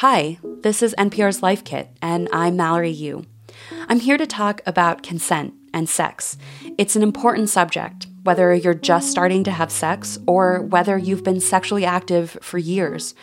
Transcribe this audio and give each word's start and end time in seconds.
Hi, 0.00 0.38
this 0.62 0.82
is 0.82 0.94
NPR's 0.96 1.42
Life 1.42 1.62
Kit, 1.62 1.90
and 2.00 2.26
I'm 2.32 2.56
Mallory 2.56 2.88
Yu. 2.88 3.26
I'm 3.86 4.00
here 4.00 4.16
to 4.16 4.26
talk 4.26 4.62
about 4.64 5.02
consent 5.02 5.52
and 5.74 5.90
sex. 5.90 6.38
It's 6.78 6.96
an 6.96 7.02
important 7.02 7.50
subject, 7.50 8.06
whether 8.22 8.54
you're 8.54 8.72
just 8.72 9.10
starting 9.10 9.44
to 9.44 9.50
have 9.50 9.70
sex 9.70 10.18
or 10.26 10.62
whether 10.62 10.96
you've 10.96 11.22
been 11.22 11.38
sexually 11.38 11.84
active 11.84 12.38
for 12.40 12.56
years. 12.56 13.14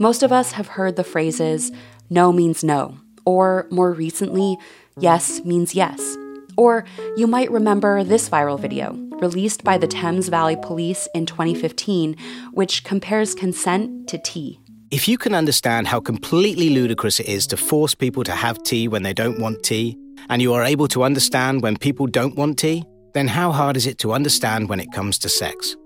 Most 0.00 0.24
of 0.24 0.32
us 0.32 0.50
have 0.50 0.66
heard 0.66 0.96
the 0.96 1.04
phrases, 1.04 1.70
no 2.10 2.32
means 2.32 2.64
no, 2.64 2.96
or 3.24 3.68
more 3.70 3.92
recently, 3.92 4.58
yes 4.98 5.44
means 5.44 5.76
yes. 5.76 6.16
Or 6.56 6.84
you 7.16 7.28
might 7.28 7.52
remember 7.52 8.02
this 8.02 8.28
viral 8.28 8.58
video, 8.58 8.94
released 9.20 9.62
by 9.62 9.78
the 9.78 9.86
Thames 9.86 10.30
Valley 10.30 10.56
Police 10.56 11.08
in 11.14 11.26
2015, 11.26 12.16
which 12.50 12.82
compares 12.82 13.36
consent 13.36 14.08
to 14.08 14.18
tea. 14.18 14.58
If 14.90 15.06
you 15.06 15.18
can 15.18 15.34
understand 15.34 15.86
how 15.86 16.00
completely 16.00 16.70
ludicrous 16.70 17.20
it 17.20 17.28
is 17.28 17.46
to 17.48 17.58
force 17.58 17.94
people 17.94 18.24
to 18.24 18.32
have 18.32 18.62
tea 18.62 18.88
when 18.88 19.02
they 19.02 19.12
don't 19.12 19.38
want 19.38 19.62
tea, 19.62 19.98
and 20.30 20.40
you 20.40 20.54
are 20.54 20.64
able 20.64 20.88
to 20.88 21.02
understand 21.04 21.62
when 21.62 21.76
people 21.76 22.06
don't 22.06 22.36
want 22.36 22.58
tea, 22.58 22.84
then 23.12 23.28
how 23.28 23.52
hard 23.52 23.76
is 23.76 23.86
it 23.86 23.98
to 23.98 24.14
understand 24.14 24.70
when 24.70 24.80
it 24.80 24.90
comes 24.90 25.18
to 25.18 25.28
sex? 25.28 25.76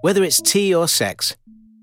Whether 0.00 0.24
it's 0.24 0.42
tea 0.42 0.74
or 0.74 0.88
sex, 0.88 1.36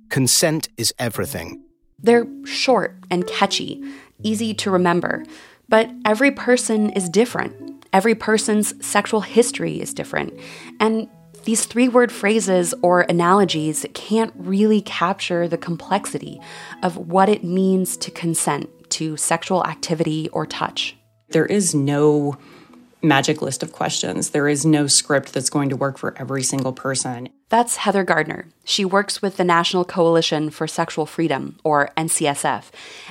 consent 0.10 0.68
is 0.76 0.94
everything. 1.00 1.64
They're 2.00 2.28
short 2.44 2.98
and 3.10 3.26
catchy, 3.28 3.82
easy 4.22 4.54
to 4.56 4.72
remember, 4.72 5.24
but 5.70 5.90
every 6.04 6.32
person 6.32 6.90
is 6.90 7.08
different. 7.08 7.86
Every 7.94 8.16
person's 8.16 8.86
sexual 8.86 9.22
history 9.22 9.80
is 9.80 9.94
different. 9.94 10.38
And 10.82 11.08
these 11.44 11.66
three 11.66 11.88
word 11.88 12.12
phrases 12.12 12.74
or 12.82 13.02
analogies 13.02 13.86
can't 13.94 14.34
really 14.36 14.82
capture 14.82 15.48
the 15.48 15.58
complexity 15.58 16.40
of 16.84 16.98
what 16.98 17.30
it 17.30 17.44
means 17.44 17.98
to 17.98 18.12
consent 18.12 18.70
to 18.92 19.18
sexual 19.18 19.66
activity 19.66 20.30
or 20.30 20.46
touch. 20.46 20.96
There 21.30 21.46
is 21.46 21.74
no 21.74 22.38
magic 23.02 23.42
list 23.42 23.64
of 23.64 23.72
questions. 23.72 24.30
There 24.30 24.48
is 24.48 24.66
no 24.66 24.88
script 24.88 25.34
that's 25.34 25.50
going 25.50 25.70
to 25.70 25.76
work 25.76 25.98
for 25.98 26.16
every 26.18 26.44
single 26.44 26.74
person. 26.74 27.30
That's 27.50 27.78
Heather 27.78 28.04
Gardner. 28.04 28.48
She 28.64 28.86
works 28.86 29.22
with 29.22 29.38
the 29.38 29.44
National 29.44 29.84
Coalition 29.84 30.50
for 30.50 30.68
Sexual 30.68 31.06
Freedom, 31.08 31.58
or 31.64 31.90
NCSF, 31.98 32.66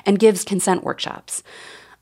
and 0.06 0.18
gives 0.18 0.44
consent 0.44 0.84
workshops. 0.84 1.42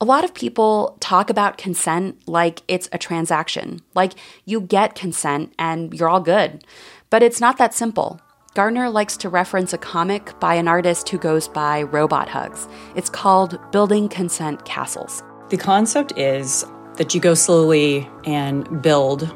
A 0.00 0.04
lot 0.04 0.22
of 0.22 0.32
people 0.32 0.96
talk 1.00 1.28
about 1.28 1.58
consent 1.58 2.22
like 2.28 2.62
it's 2.68 2.88
a 2.92 2.98
transaction, 2.98 3.80
like 3.96 4.12
you 4.44 4.60
get 4.60 4.94
consent 4.94 5.52
and 5.58 5.92
you're 5.92 6.08
all 6.08 6.20
good. 6.20 6.62
But 7.10 7.24
it's 7.24 7.40
not 7.40 7.58
that 7.58 7.74
simple. 7.74 8.20
Gardner 8.54 8.90
likes 8.90 9.16
to 9.16 9.28
reference 9.28 9.72
a 9.72 9.78
comic 9.78 10.38
by 10.38 10.54
an 10.54 10.68
artist 10.68 11.08
who 11.08 11.18
goes 11.18 11.48
by 11.48 11.82
Robot 11.82 12.28
Hugs. 12.28 12.68
It's 12.94 13.10
called 13.10 13.58
Building 13.72 14.08
Consent 14.08 14.64
Castles. 14.64 15.20
The 15.48 15.56
concept 15.56 16.16
is 16.16 16.64
that 16.94 17.12
you 17.12 17.20
go 17.20 17.34
slowly 17.34 18.08
and 18.24 18.80
build 18.80 19.28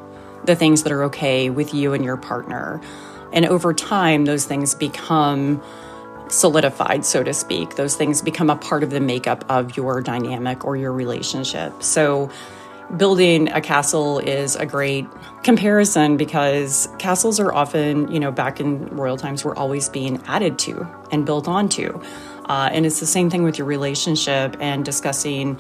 the 0.45 0.55
things 0.55 0.85
that 0.85 0.93
are 0.93 1.03
okay 1.03 1.51
with 1.51 1.75
you 1.75 1.93
and 1.93 2.05
your 2.05 2.17
partner. 2.17 2.81
And 3.33 3.47
over 3.47 3.75
time, 3.75 4.27
those 4.27 4.45
things 4.45 4.77
become 4.77 5.61
solidified, 6.33 7.05
so 7.05 7.23
to 7.23 7.35
speak. 7.35 7.77
Those 7.77 7.95
things 7.97 8.23
become 8.23 8.51
a 8.51 8.57
part 8.57 8.83
of 8.83 8.91
the 8.91 9.01
makeup 9.01 9.45
of 9.49 9.77
your 9.77 10.01
dynamic 10.01 10.65
or 10.65 10.77
your 10.77 10.93
relationship. 10.93 11.83
So, 11.83 12.31
building 12.97 13.49
a 13.49 13.61
castle 13.61 14.19
is 14.19 14.55
a 14.57 14.67
great 14.67 15.07
comparison 15.45 16.17
because 16.17 16.89
castles 16.99 17.41
are 17.41 17.53
often, 17.53 18.11
you 18.13 18.21
know, 18.21 18.31
back 18.31 18.61
in 18.61 18.87
royal 18.89 19.17
times, 19.17 19.45
were 19.45 19.57
always 19.59 19.89
being 19.89 20.23
added 20.27 20.59
to 20.61 20.87
and 21.11 21.25
built 21.25 21.49
onto. 21.49 22.01
Uh, 22.47 22.69
and 22.73 22.85
it's 22.85 23.01
the 23.01 23.07
same 23.07 23.31
thing 23.31 23.45
with 23.45 23.57
your 23.57 23.67
relationship 23.67 24.57
and 24.61 24.85
discussing 24.85 25.59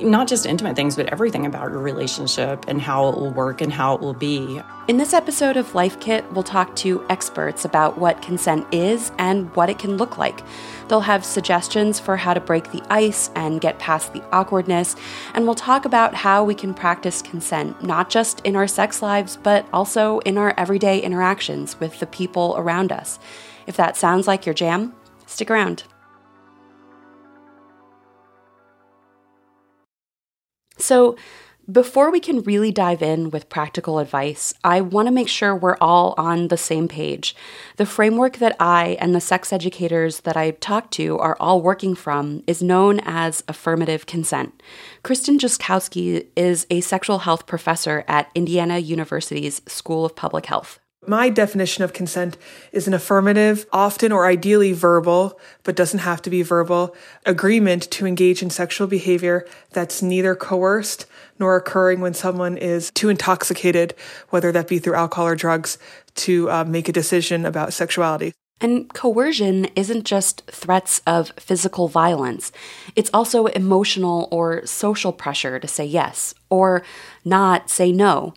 not 0.00 0.28
just 0.28 0.46
intimate 0.46 0.76
things, 0.76 0.96
but 0.96 1.06
everything 1.12 1.46
about 1.46 1.70
your 1.70 1.80
relationship 1.80 2.64
and 2.68 2.80
how 2.80 3.08
it 3.08 3.16
will 3.16 3.30
work 3.30 3.60
and 3.60 3.72
how 3.72 3.94
it 3.94 4.00
will 4.00 4.14
be. 4.14 4.60
In 4.88 4.96
this 4.96 5.14
episode 5.14 5.56
of 5.56 5.74
Life 5.74 6.00
Kit, 6.00 6.24
we'll 6.32 6.42
talk 6.42 6.74
to 6.76 7.04
experts 7.08 7.64
about 7.64 7.98
what 7.98 8.20
consent 8.20 8.66
is 8.72 9.12
and 9.18 9.54
what 9.54 9.70
it 9.70 9.78
can 9.78 9.96
look 9.96 10.18
like. 10.18 10.42
They'll 10.88 11.00
have 11.00 11.24
suggestions 11.24 12.00
for 12.00 12.16
how 12.16 12.34
to 12.34 12.40
break 12.40 12.72
the 12.72 12.82
ice 12.90 13.30
and 13.36 13.60
get 13.60 13.78
past 13.78 14.12
the 14.12 14.22
awkwardness, 14.32 14.96
and 15.34 15.44
we'll 15.44 15.54
talk 15.54 15.84
about 15.84 16.14
how 16.14 16.42
we 16.42 16.54
can 16.54 16.74
practice 16.74 17.22
consent, 17.22 17.82
not 17.82 18.10
just 18.10 18.40
in 18.40 18.56
our 18.56 18.66
sex 18.66 19.02
lives, 19.02 19.38
but 19.42 19.66
also 19.72 20.18
in 20.20 20.36
our 20.36 20.52
everyday 20.56 21.00
interactions 21.00 21.78
with 21.78 22.00
the 22.00 22.06
people 22.06 22.54
around 22.58 22.90
us. 22.90 23.18
If 23.66 23.76
that 23.76 23.96
sounds 23.96 24.26
like 24.26 24.46
your 24.46 24.54
jam, 24.54 24.94
stick 25.26 25.50
around. 25.50 25.84
So, 30.82 31.16
before 31.70 32.10
we 32.10 32.18
can 32.18 32.42
really 32.42 32.72
dive 32.72 33.02
in 33.02 33.30
with 33.30 33.48
practical 33.48 34.00
advice, 34.00 34.52
I 34.64 34.80
want 34.80 35.06
to 35.06 35.12
make 35.12 35.28
sure 35.28 35.54
we're 35.54 35.76
all 35.80 36.12
on 36.18 36.48
the 36.48 36.56
same 36.56 36.88
page. 36.88 37.36
The 37.76 37.86
framework 37.86 38.38
that 38.38 38.56
I 38.58 38.96
and 39.00 39.14
the 39.14 39.20
sex 39.20 39.52
educators 39.52 40.20
that 40.20 40.36
I 40.36 40.50
talk 40.50 40.90
to 40.92 41.20
are 41.20 41.36
all 41.38 41.62
working 41.62 41.94
from 41.94 42.42
is 42.48 42.64
known 42.64 42.98
as 43.04 43.44
affirmative 43.46 44.06
consent. 44.06 44.60
Kristen 45.04 45.38
Jozkowski 45.38 46.26
is 46.34 46.66
a 46.68 46.80
sexual 46.80 47.20
health 47.20 47.46
professor 47.46 48.04
at 48.08 48.28
Indiana 48.34 48.78
University's 48.78 49.62
School 49.68 50.04
of 50.04 50.16
Public 50.16 50.46
Health. 50.46 50.80
My 51.04 51.30
definition 51.30 51.82
of 51.82 51.92
consent 51.92 52.36
is 52.70 52.86
an 52.86 52.94
affirmative, 52.94 53.66
often 53.72 54.12
or 54.12 54.24
ideally 54.24 54.72
verbal, 54.72 55.36
but 55.64 55.74
doesn't 55.74 55.98
have 55.98 56.22
to 56.22 56.30
be 56.30 56.42
verbal, 56.42 56.94
agreement 57.26 57.90
to 57.90 58.06
engage 58.06 58.40
in 58.40 58.50
sexual 58.50 58.86
behavior 58.86 59.44
that's 59.72 60.00
neither 60.00 60.36
coerced 60.36 61.06
nor 61.40 61.56
occurring 61.56 62.00
when 62.00 62.14
someone 62.14 62.56
is 62.56 62.92
too 62.92 63.08
intoxicated, 63.08 63.96
whether 64.30 64.52
that 64.52 64.68
be 64.68 64.78
through 64.78 64.94
alcohol 64.94 65.26
or 65.26 65.34
drugs, 65.34 65.76
to 66.14 66.48
uh, 66.48 66.62
make 66.64 66.88
a 66.88 66.92
decision 66.92 67.44
about 67.44 67.72
sexuality. 67.72 68.32
And 68.60 68.88
coercion 68.94 69.64
isn't 69.74 70.04
just 70.04 70.48
threats 70.48 71.02
of 71.04 71.32
physical 71.36 71.88
violence, 71.88 72.52
it's 72.94 73.10
also 73.12 73.46
emotional 73.46 74.28
or 74.30 74.64
social 74.66 75.12
pressure 75.12 75.58
to 75.58 75.66
say 75.66 75.84
yes 75.84 76.32
or 76.48 76.84
not 77.24 77.70
say 77.70 77.90
no. 77.90 78.34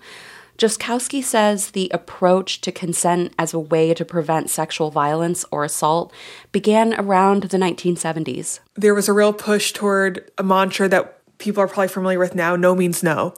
Jozkowski 0.57 1.21
says 1.21 1.71
the 1.71 1.89
approach 1.93 2.61
to 2.61 2.71
consent 2.71 3.33
as 3.37 3.53
a 3.53 3.59
way 3.59 3.93
to 3.93 4.05
prevent 4.05 4.49
sexual 4.49 4.89
violence 4.89 5.43
or 5.51 5.63
assault 5.63 6.13
began 6.51 6.93
around 6.93 7.43
the 7.43 7.57
1970s. 7.57 8.59
There 8.75 8.95
was 8.95 9.09
a 9.09 9.13
real 9.13 9.33
push 9.33 9.73
toward 9.73 10.31
a 10.37 10.43
mantra 10.43 10.87
that 10.89 11.19
people 11.39 11.61
are 11.61 11.67
probably 11.67 11.89
familiar 11.89 12.19
with 12.19 12.35
now 12.35 12.55
no 12.55 12.73
means 12.73 13.03
no. 13.03 13.33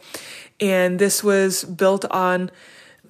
And 0.60 1.00
this 1.00 1.24
was 1.24 1.64
built 1.64 2.06
on 2.06 2.52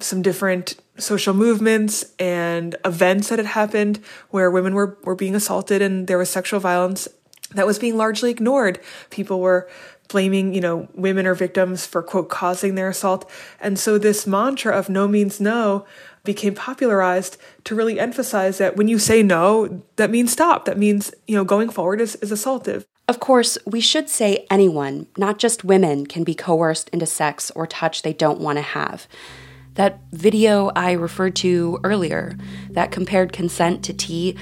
some 0.00 0.22
different 0.22 0.76
social 0.96 1.34
movements 1.34 2.04
and 2.18 2.76
events 2.84 3.28
that 3.28 3.38
had 3.38 3.46
happened 3.46 4.00
where 4.30 4.50
women 4.50 4.74
were, 4.74 4.98
were 5.04 5.14
being 5.14 5.34
assaulted 5.34 5.82
and 5.82 6.06
there 6.06 6.18
was 6.18 6.30
sexual 6.30 6.60
violence 6.60 7.08
that 7.54 7.66
was 7.66 7.78
being 7.78 7.96
largely 7.96 8.30
ignored. 8.30 8.80
People 9.10 9.40
were 9.40 9.68
blaming, 10.08 10.54
you 10.54 10.60
know, 10.60 10.88
women 10.94 11.26
or 11.26 11.34
victims 11.34 11.86
for 11.86 12.02
quote 12.02 12.28
causing 12.28 12.74
their 12.74 12.88
assault. 12.88 13.30
And 13.60 13.78
so 13.78 13.98
this 13.98 14.26
mantra 14.26 14.76
of 14.76 14.88
no 14.88 15.06
means 15.06 15.40
no 15.40 15.86
became 16.24 16.54
popularized 16.54 17.38
to 17.64 17.74
really 17.74 18.00
emphasize 18.00 18.58
that 18.58 18.76
when 18.76 18.88
you 18.88 18.98
say 18.98 19.22
no, 19.22 19.82
that 19.96 20.10
means 20.10 20.32
stop. 20.32 20.64
That 20.64 20.78
means, 20.78 21.12
you 21.26 21.34
know, 21.34 21.44
going 21.44 21.70
forward 21.70 22.00
is, 22.00 22.16
is 22.16 22.30
assaultive. 22.30 22.84
Of 23.06 23.20
course, 23.20 23.56
we 23.64 23.80
should 23.80 24.10
say 24.10 24.46
anyone, 24.50 25.06
not 25.16 25.38
just 25.38 25.64
women, 25.64 26.06
can 26.06 26.24
be 26.24 26.34
coerced 26.34 26.90
into 26.90 27.06
sex 27.06 27.50
or 27.52 27.66
touch 27.66 28.02
they 28.02 28.12
don't 28.12 28.40
want 28.40 28.58
to 28.58 28.62
have. 28.62 29.06
That 29.74 30.00
video 30.12 30.70
I 30.74 30.92
referred 30.92 31.36
to 31.36 31.78
earlier, 31.84 32.36
that 32.70 32.90
compared 32.90 33.32
consent 33.32 33.82
to 33.84 33.94
tea, 33.94 34.36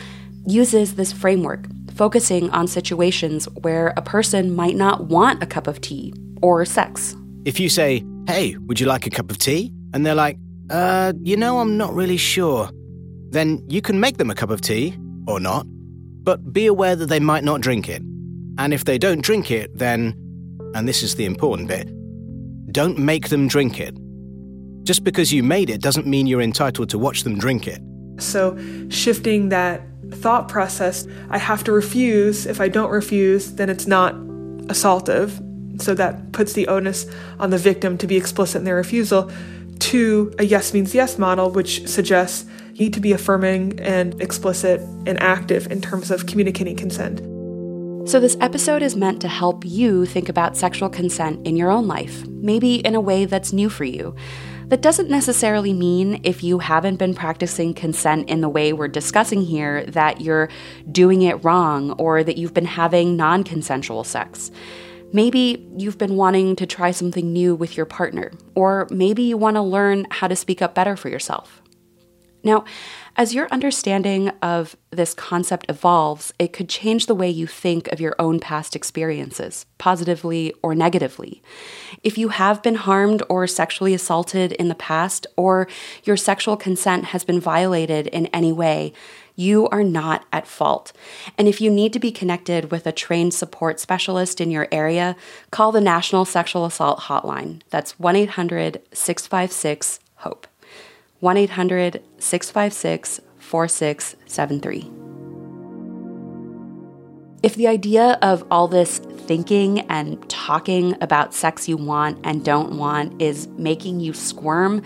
uses 0.46 0.94
this 0.94 1.12
framework 1.12 1.66
focusing 1.96 2.50
on 2.50 2.68
situations 2.68 3.46
where 3.62 3.94
a 3.96 4.02
person 4.02 4.54
might 4.54 4.76
not 4.76 5.06
want 5.06 5.42
a 5.42 5.46
cup 5.46 5.66
of 5.66 5.80
tea 5.80 6.12
or 6.42 6.64
sex. 6.64 7.16
If 7.44 7.58
you 7.58 7.68
say, 7.68 8.04
Hey, 8.26 8.56
would 8.66 8.80
you 8.80 8.86
like 8.86 9.06
a 9.06 9.10
cup 9.10 9.30
of 9.30 9.38
tea? 9.38 9.72
And 9.92 10.04
they're 10.04 10.14
like, 10.14 10.38
Uh, 10.70 11.12
you 11.22 11.36
know, 11.36 11.60
I'm 11.60 11.76
not 11.76 11.94
really 11.94 12.16
sure. 12.16 12.70
Then 13.30 13.64
you 13.68 13.80
can 13.80 13.98
make 14.00 14.18
them 14.18 14.30
a 14.30 14.34
cup 14.34 14.50
of 14.50 14.60
tea, 14.60 14.96
or 15.26 15.40
not, 15.40 15.66
but 16.22 16.52
be 16.52 16.66
aware 16.66 16.96
that 16.96 17.06
they 17.06 17.20
might 17.20 17.44
not 17.44 17.60
drink 17.60 17.88
it. 17.88 18.02
And 18.58 18.72
if 18.72 18.84
they 18.84 18.98
don't 18.98 19.22
drink 19.22 19.50
it, 19.50 19.76
then, 19.76 20.14
and 20.74 20.88
this 20.88 21.02
is 21.02 21.16
the 21.16 21.24
important 21.24 21.68
bit, 21.68 21.88
don't 22.72 22.98
make 22.98 23.28
them 23.28 23.48
drink 23.48 23.80
it. 23.80 23.96
Just 24.84 25.04
because 25.04 25.32
you 25.32 25.42
made 25.42 25.68
it 25.68 25.80
doesn't 25.80 26.06
mean 26.06 26.26
you're 26.26 26.40
entitled 26.40 26.88
to 26.90 26.98
watch 26.98 27.24
them 27.24 27.38
drink 27.38 27.66
it. 27.66 27.80
So, 28.18 28.56
shifting 28.88 29.50
that 29.50 29.82
thought 30.12 30.48
process, 30.48 31.06
I 31.30 31.38
have 31.38 31.64
to 31.64 31.72
refuse. 31.72 32.46
If 32.46 32.60
I 32.60 32.68
don't 32.68 32.90
refuse, 32.90 33.52
then 33.52 33.68
it's 33.68 33.86
not 33.86 34.14
assaultive. 34.68 35.42
So 35.80 35.94
that 35.94 36.32
puts 36.32 36.54
the 36.54 36.68
onus 36.68 37.06
on 37.38 37.50
the 37.50 37.58
victim 37.58 37.98
to 37.98 38.06
be 38.06 38.16
explicit 38.16 38.60
in 38.60 38.64
their 38.64 38.76
refusal 38.76 39.30
to 39.78 40.32
a 40.38 40.44
yes 40.44 40.72
means 40.72 40.94
yes 40.94 41.18
model, 41.18 41.50
which 41.50 41.86
suggests 41.86 42.48
You 42.74 42.84
need 42.84 42.94
to 42.94 43.00
be 43.00 43.12
affirming 43.12 43.78
and 43.80 44.20
explicit 44.20 44.80
and 45.06 45.20
active 45.20 45.70
in 45.70 45.80
terms 45.80 46.10
of 46.10 46.26
communicating 46.26 46.76
consent. 46.76 47.20
So, 48.08 48.20
this 48.20 48.36
episode 48.40 48.82
is 48.82 48.94
meant 48.94 49.20
to 49.22 49.28
help 49.28 49.64
you 49.64 50.06
think 50.06 50.28
about 50.28 50.56
sexual 50.56 50.88
consent 50.88 51.44
in 51.46 51.56
your 51.56 51.70
own 51.70 51.88
life, 51.88 52.24
maybe 52.28 52.76
in 52.76 52.94
a 52.94 53.00
way 53.00 53.24
that's 53.24 53.52
new 53.52 53.68
for 53.68 53.84
you. 53.84 54.14
That 54.68 54.82
doesn't 54.82 55.08
necessarily 55.08 55.72
mean 55.72 56.20
if 56.24 56.42
you 56.42 56.58
haven't 56.58 56.96
been 56.96 57.14
practicing 57.14 57.72
consent 57.72 58.28
in 58.28 58.40
the 58.40 58.48
way 58.48 58.72
we're 58.72 58.88
discussing 58.88 59.42
here 59.42 59.86
that 59.86 60.20
you're 60.20 60.48
doing 60.90 61.22
it 61.22 61.44
wrong 61.44 61.92
or 61.92 62.24
that 62.24 62.36
you've 62.36 62.52
been 62.52 62.64
having 62.64 63.16
non 63.16 63.44
consensual 63.44 64.02
sex. 64.02 64.50
Maybe 65.12 65.64
you've 65.76 65.98
been 65.98 66.16
wanting 66.16 66.56
to 66.56 66.66
try 66.66 66.90
something 66.90 67.32
new 67.32 67.54
with 67.54 67.76
your 67.76 67.86
partner, 67.86 68.32
or 68.56 68.88
maybe 68.90 69.22
you 69.22 69.36
want 69.36 69.54
to 69.54 69.62
learn 69.62 70.04
how 70.10 70.26
to 70.26 70.34
speak 70.34 70.60
up 70.60 70.74
better 70.74 70.96
for 70.96 71.08
yourself. 71.08 71.62
Now, 72.42 72.64
as 73.16 73.34
your 73.34 73.48
understanding 73.50 74.28
of 74.42 74.76
this 74.90 75.14
concept 75.14 75.66
evolves, 75.68 76.34
it 76.38 76.52
could 76.52 76.68
change 76.68 77.06
the 77.06 77.14
way 77.14 77.30
you 77.30 77.46
think 77.46 77.88
of 77.88 78.00
your 78.00 78.14
own 78.18 78.38
past 78.38 78.76
experiences, 78.76 79.64
positively 79.78 80.52
or 80.62 80.74
negatively. 80.74 81.42
If 82.02 82.18
you 82.18 82.28
have 82.28 82.62
been 82.62 82.74
harmed 82.74 83.22
or 83.28 83.46
sexually 83.46 83.94
assaulted 83.94 84.52
in 84.52 84.68
the 84.68 84.74
past, 84.74 85.26
or 85.36 85.66
your 86.04 86.16
sexual 86.16 86.56
consent 86.56 87.06
has 87.06 87.24
been 87.24 87.40
violated 87.40 88.06
in 88.08 88.26
any 88.26 88.52
way, 88.52 88.92
you 89.34 89.68
are 89.68 89.84
not 89.84 90.24
at 90.32 90.46
fault. 90.46 90.92
And 91.38 91.48
if 91.48 91.60
you 91.60 91.70
need 91.70 91.92
to 91.94 91.98
be 91.98 92.12
connected 92.12 92.70
with 92.70 92.86
a 92.86 92.92
trained 92.92 93.34
support 93.34 93.80
specialist 93.80 94.40
in 94.40 94.50
your 94.50 94.68
area, 94.70 95.16
call 95.50 95.72
the 95.72 95.80
National 95.80 96.24
Sexual 96.24 96.64
Assault 96.66 97.00
Hotline. 97.00 97.60
That's 97.70 97.98
1 97.98 98.16
800 98.16 98.82
656 98.92 100.00
HOPE. 100.16 100.46
1 101.20 101.36
800 101.36 102.02
656 102.18 103.20
4673. 103.38 104.90
If 107.42 107.54
the 107.54 107.68
idea 107.68 108.18
of 108.22 108.44
all 108.50 108.66
this 108.66 108.98
thinking 108.98 109.80
and 109.90 110.28
talking 110.28 110.96
about 111.00 111.34
sex 111.34 111.68
you 111.68 111.76
want 111.76 112.18
and 112.24 112.44
don't 112.44 112.76
want 112.76 113.20
is 113.20 113.46
making 113.48 114.00
you 114.00 114.12
squirm, 114.12 114.82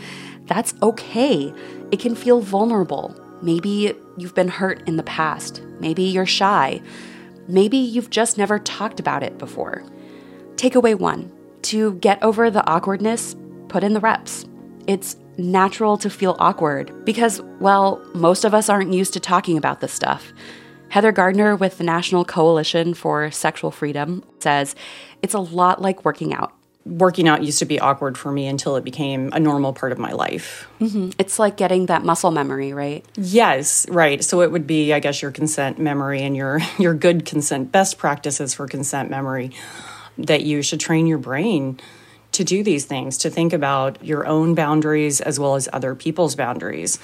that's 0.47 0.75
okay. 0.83 1.53
It 1.91 2.01
can 2.01 2.15
feel 2.15 2.41
vulnerable. 2.41 3.15
Maybe 3.43 3.95
you've 4.19 4.35
been 4.35 4.49
hurt 4.49 4.87
in 4.87 4.97
the 4.97 5.03
past. 5.03 5.63
Maybe 5.79 6.03
you're 6.03 6.27
shy. 6.27 6.83
Maybe 7.49 7.79
you've 7.79 8.11
just 8.11 8.37
never 8.37 8.59
talked 8.59 9.01
about 9.01 9.23
it 9.23 9.39
before. 9.39 9.83
Takeaway 10.57 10.95
one 10.95 11.33
to 11.63 11.95
get 11.95 12.23
over 12.23 12.51
the 12.51 12.67
awkwardness, 12.69 13.37
put 13.69 13.83
in 13.83 13.95
the 13.95 14.01
reps. 14.01 14.45
It's 14.87 15.17
natural 15.41 15.97
to 15.99 16.11
feel 16.11 16.37
awkward 16.39 17.05
because, 17.05 17.41
well, 17.59 18.01
most 18.15 18.45
of 18.45 18.55
us 18.55 18.69
aren't 18.69 18.93
used 18.93 19.13
to 19.15 19.21
talking 19.21 19.57
about 19.57 19.81
this 19.81 19.93
stuff. 19.93 20.33
Heather 20.91 21.13
Gardner 21.13 21.57
with 21.57 21.79
the 21.79 21.85
National 21.85 22.25
Coalition 22.25 22.95
for 22.95 23.31
Sexual 23.31 23.71
Freedom 23.71 24.25
says 24.41 24.75
it's 25.23 25.35
a 25.35 25.41
lot 25.41 25.81
like 25.81 26.05
working 26.05 26.35
out. 26.35 26.53
Working 26.85 27.29
out 27.29 27.45
used 27.45 27.59
to 27.61 27.67
be 27.67 27.79
awkward 27.79 28.19
for 28.19 28.33
me 28.33 28.47
until 28.47 28.75
it 28.77 28.85
became 28.85 29.31
a 29.33 29.39
normal 29.39 29.73
part 29.73 29.93
of 29.93 29.99
my 29.99 30.13
life. 30.13 30.67
Mm-hmm. 30.81 31.11
It's 31.19 31.39
like 31.39 31.57
getting 31.57 31.87
that 31.87 32.05
muscle 32.05 32.31
memory, 32.31 32.73
right? 32.73 33.05
Yes, 33.17 33.89
right. 33.89 34.25
So 34.25 34.41
it 34.41 34.51
would 34.51 34.67
be, 34.67 34.93
I 34.93 34.99
guess, 34.99 35.23
your 35.23 35.31
consent 35.31 35.79
memory 35.79 36.23
and 36.23 36.37
your 36.37 36.61
your 36.79 36.95
good 36.95 37.25
consent 37.25 37.71
best 37.71 37.99
practices 37.99 38.55
for 38.55 38.67
consent 38.67 39.11
memory 39.11 39.53
that 40.19 40.43
you 40.43 40.63
should 40.63 40.81
train 40.81 41.07
your 41.07 41.19
brain 41.19 41.79
to 42.33 42.45
do 42.45 42.63
these 42.63 42.85
things, 42.85 43.19
to 43.19 43.31
think 43.31 43.53
about 43.53 44.05
your 44.05 44.27
own 44.27 44.55
boundaries 44.55 45.21
as 45.21 45.39
well 45.41 45.55
as 45.55 45.69
other 45.73 45.95
people's 45.95 46.35
boundaries, 46.35 46.99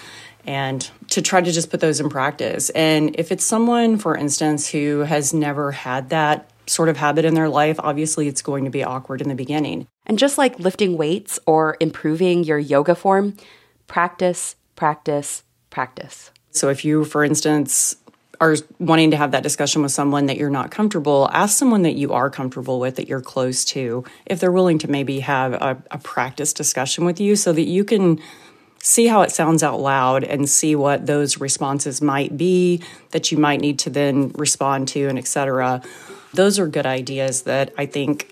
and 0.47 0.91
to 1.09 1.21
try 1.21 1.41
to 1.41 1.51
just 1.51 1.71
put 1.71 1.81
those 1.81 2.01
in 2.01 2.09
practice. 2.09 2.71
And 2.71 3.17
if 3.19 3.33
it's 3.33 3.45
someone, 3.45 3.99
for 3.99 4.17
instance, 4.17 4.69
who 4.69 5.01
has 5.01 5.35
never 5.35 5.73
had 5.73 6.11
that 6.11 6.51
sort 6.69 6.89
of 6.89 6.97
habit 6.97 7.25
in 7.25 7.35
their 7.35 7.49
life, 7.49 7.79
obviously 7.81 8.29
it's 8.29 8.43
going 8.43 8.65
to 8.65 8.71
be 8.71 8.85
awkward 8.85 9.21
in 9.21 9.29
the 9.29 9.35
beginning. 9.35 9.87
And 10.07 10.19
just 10.19 10.39
like 10.39 10.59
lifting 10.59 10.97
weights 10.97 11.39
or 11.47 11.77
improving 11.81 12.45
your 12.45 12.59
yoga 12.59 12.95
form, 12.95 13.37
practice, 13.87 14.57
practice, 14.75 15.43
practice. 15.71 16.31
So 16.51 16.69
if 16.69 16.85
you, 16.85 17.05
for 17.05 17.25
instance, 17.25 17.97
are 18.41 18.57
wanting 18.79 19.11
to 19.11 19.17
have 19.17 19.33
that 19.33 19.43
discussion 19.43 19.83
with 19.83 19.93
someone 19.93 20.27
that 20.27 20.37
you're 20.37 20.51
not 20.51 20.71
comfortable, 20.71 21.29
ask 21.33 21.57
someone 21.57 21.83
that 21.83 21.95
you 21.95 22.13
are 22.13 22.31
comfortable 22.31 22.81
with, 22.81 22.97
that 22.97 23.09
you're 23.09 23.21
close 23.21 23.65
to, 23.67 24.05
if 24.27 24.41
they're 24.41 24.53
willing 24.53 24.79
to 24.79 24.89
maybe 24.89 25.21
have 25.21 25.53
a, 25.55 25.83
a 25.91 25.99
practice 25.99 26.53
discussion 26.53 27.05
with 27.05 27.21
you 27.21 27.37
so 27.37 27.53
that 27.53 27.63
you 27.63 27.85
can 27.85 28.21
see 28.83 29.07
how 29.07 29.23
it 29.23 29.31
sounds 29.31 29.63
out 29.63 29.81
loud 29.81 30.23
and 30.23 30.49
see 30.49 30.77
what 30.77 31.07
those 31.07 31.41
responses 31.41 32.01
might 32.01 32.37
be 32.37 32.83
that 33.11 33.33
you 33.33 33.39
might 33.39 33.61
need 33.61 33.79
to 33.79 33.91
then 33.91 34.31
respond 34.37 34.87
to 34.87 35.09
and 35.09 35.19
etc 35.19 35.83
those 36.35 36.57
are 36.57 36.69
good 36.69 36.87
ideas 36.87 37.43
that 37.43 37.73
i 37.77 37.85
think 37.85 38.31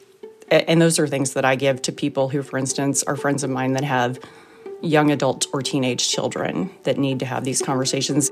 and 0.51 0.81
those 0.81 1.01
are 1.01 1.09
things 1.09 1.33
that 1.33 1.45
i 1.45 1.57
give 1.57 1.83
to 1.83 1.91
people 1.91 2.29
who 2.29 2.41
for 2.41 2.57
instance 2.57 3.03
are 3.03 3.17
friends 3.17 3.43
of 3.43 3.51
mine 3.51 3.73
that 3.73 3.83
have 3.83 4.21
young 4.85 5.11
adult 5.11 5.47
or 5.53 5.63
teenage 5.63 6.09
children 6.09 6.71
that 6.85 6.99
need 6.99 7.19
to 7.21 7.27
have 7.27 7.45
these 7.45 7.63
conversations. 7.63 8.31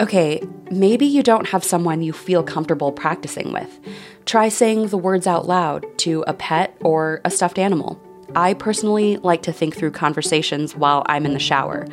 Okay, 0.00 0.42
maybe 0.70 1.06
you 1.06 1.22
don't 1.22 1.48
have 1.48 1.64
someone 1.64 2.02
you 2.02 2.12
feel 2.12 2.42
comfortable 2.42 2.92
practicing 2.92 3.52
with. 3.52 3.78
Try 4.26 4.48
saying 4.48 4.88
the 4.88 4.98
words 4.98 5.26
out 5.26 5.46
loud 5.46 5.86
to 5.98 6.24
a 6.26 6.34
pet 6.34 6.76
or 6.80 7.20
a 7.24 7.30
stuffed 7.30 7.58
animal. 7.58 8.00
I 8.34 8.54
personally 8.54 9.16
like 9.16 9.42
to 9.42 9.52
think 9.52 9.74
through 9.74 9.92
conversations 9.92 10.76
while 10.76 11.02
I'm 11.06 11.24
in 11.24 11.32
the 11.32 11.38
shower. 11.38 11.86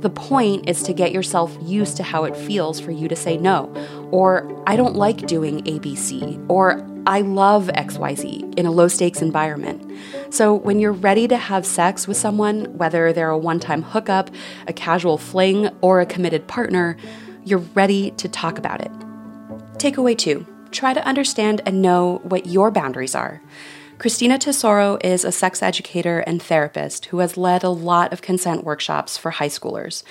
The 0.00 0.10
point 0.10 0.68
is 0.68 0.82
to 0.82 0.92
get 0.92 1.12
yourself 1.12 1.56
used 1.62 1.96
to 1.96 2.02
how 2.02 2.24
it 2.24 2.36
feels 2.36 2.78
for 2.78 2.90
you 2.90 3.08
to 3.08 3.16
say 3.16 3.36
no, 3.38 3.72
or 4.10 4.62
I 4.66 4.76
don't 4.76 4.96
like 4.96 5.26
doing 5.26 5.62
ABC, 5.64 6.44
or 6.48 6.86
I 7.06 7.22
love 7.22 7.68
XYZ 7.68 8.58
in 8.58 8.66
a 8.66 8.70
low 8.70 8.86
stakes 8.86 9.22
environment. 9.22 9.90
So 10.28 10.54
when 10.54 10.78
you're 10.78 10.92
ready 10.92 11.26
to 11.28 11.38
have 11.38 11.64
sex 11.64 12.06
with 12.06 12.18
someone, 12.18 12.76
whether 12.76 13.12
they're 13.14 13.30
a 13.30 13.38
one 13.38 13.58
time 13.58 13.82
hookup, 13.82 14.30
a 14.66 14.74
casual 14.74 15.16
fling, 15.16 15.68
or 15.80 16.00
a 16.02 16.06
committed 16.06 16.46
partner, 16.46 16.98
you're 17.48 17.58
ready 17.74 18.10
to 18.12 18.28
talk 18.28 18.58
about 18.58 18.80
it. 18.80 18.92
Takeaway 19.78 20.16
two 20.16 20.46
try 20.70 20.92
to 20.92 21.06
understand 21.06 21.62
and 21.64 21.80
know 21.80 22.20
what 22.24 22.46
your 22.46 22.70
boundaries 22.70 23.14
are. 23.14 23.40
Christina 23.98 24.38
Tesoro 24.38 24.96
is 25.02 25.24
a 25.24 25.32
sex 25.32 25.60
educator 25.60 26.20
and 26.20 26.40
therapist 26.40 27.06
who 27.06 27.18
has 27.18 27.36
led 27.36 27.64
a 27.64 27.68
lot 27.68 28.12
of 28.12 28.22
consent 28.22 28.62
workshops 28.62 29.18
for 29.18 29.32
high 29.32 29.48
schoolers. 29.48 30.04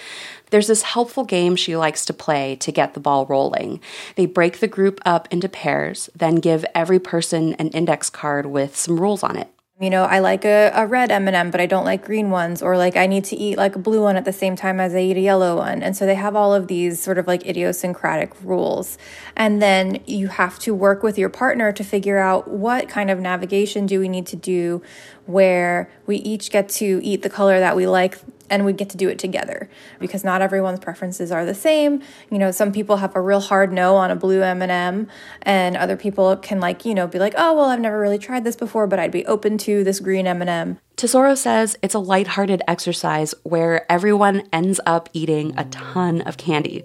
There's 0.49 0.67
this 0.67 0.81
helpful 0.81 1.23
game 1.23 1.55
she 1.55 1.77
likes 1.77 2.03
to 2.05 2.13
play 2.13 2.57
to 2.57 2.71
get 2.71 2.93
the 2.93 2.99
ball 2.99 3.25
rolling. 3.27 3.79
They 4.15 4.25
break 4.25 4.59
the 4.59 4.67
group 4.67 4.99
up 5.05 5.29
into 5.31 5.47
pairs, 5.47 6.09
then 6.13 6.35
give 6.35 6.65
every 6.75 6.99
person 6.99 7.53
an 7.53 7.69
index 7.69 8.09
card 8.09 8.47
with 8.47 8.75
some 8.75 8.99
rules 8.99 9.23
on 9.23 9.37
it. 9.37 9.49
You 9.79 9.91
know, 9.91 10.05
I 10.05 10.19
like 10.19 10.43
a, 10.43 10.71
a 10.73 10.87
red 10.87 11.11
M&M, 11.11 11.51
but 11.51 11.61
I 11.61 11.67
don't 11.67 11.85
like 11.85 12.03
green 12.03 12.31
ones. 12.31 12.63
Or 12.63 12.77
like 12.77 12.97
I 12.97 13.05
need 13.05 13.25
to 13.25 13.35
eat 13.35 13.59
like 13.59 13.75
a 13.75 13.79
blue 13.79 14.01
one 14.01 14.15
at 14.15 14.25
the 14.25 14.33
same 14.33 14.55
time 14.55 14.79
as 14.79 14.95
I 14.95 14.99
eat 15.01 15.17
a 15.17 15.21
yellow 15.21 15.57
one. 15.57 15.83
And 15.83 15.95
so 15.95 16.07
they 16.07 16.15
have 16.15 16.35
all 16.35 16.55
of 16.55 16.65
these 16.65 16.99
sort 16.99 17.19
of 17.19 17.27
like 17.27 17.45
idiosyncratic 17.45 18.33
rules. 18.43 18.97
And 19.35 19.61
then 19.61 20.01
you 20.07 20.29
have 20.29 20.57
to 20.59 20.73
work 20.73 21.03
with 21.03 21.19
your 21.19 21.29
partner 21.29 21.71
to 21.71 21.83
figure 21.83 22.17
out 22.17 22.47
what 22.47 22.89
kind 22.89 23.11
of 23.11 23.19
navigation 23.19 23.85
do 23.85 23.99
we 23.99 24.09
need 24.09 24.25
to 24.27 24.35
do 24.35 24.81
where 25.27 25.91
we 26.07 26.17
each 26.17 26.49
get 26.49 26.69
to 26.69 26.99
eat 27.03 27.21
the 27.21 27.29
color 27.29 27.59
that 27.59 27.75
we 27.75 27.85
like 27.85 28.17
and 28.49 28.65
we 28.65 28.73
get 28.73 28.89
to 28.89 28.97
do 28.97 29.09
it 29.09 29.19
together 29.19 29.69
because 29.99 30.23
not 30.23 30.41
everyone's 30.41 30.79
preferences 30.79 31.31
are 31.31 31.45
the 31.45 31.55
same. 31.55 32.01
You 32.29 32.37
know 32.37 32.51
some 32.51 32.71
people 32.71 32.97
have 32.97 33.15
a 33.15 33.21
real 33.21 33.39
hard 33.39 33.71
no 33.71 33.95
on 33.95 34.11
a 34.11 34.15
blue 34.15 34.41
m&m 34.41 35.07
and 35.41 35.77
other 35.77 35.95
people 35.95 36.35
can 36.37 36.59
like 36.59 36.85
you 36.85 36.93
know 36.93 37.07
be 37.07 37.19
like 37.19 37.33
oh 37.37 37.53
well 37.53 37.65
i've 37.65 37.79
never 37.79 37.99
really 37.99 38.17
tried 38.17 38.43
this 38.43 38.55
before 38.55 38.87
but 38.87 38.99
i'd 38.99 39.11
be 39.11 39.25
open 39.25 39.57
to 39.59 39.83
this 39.83 39.99
green 39.99 40.27
m&m 40.27 40.79
tesoro 40.95 41.35
says 41.35 41.77
it's 41.81 41.93
a 41.93 41.99
lighthearted 41.99 42.61
exercise 42.67 43.33
where 43.43 43.89
everyone 43.91 44.43
ends 44.51 44.79
up 44.85 45.09
eating 45.13 45.53
a 45.57 45.65
ton 45.65 46.21
of 46.21 46.37
candy 46.37 46.83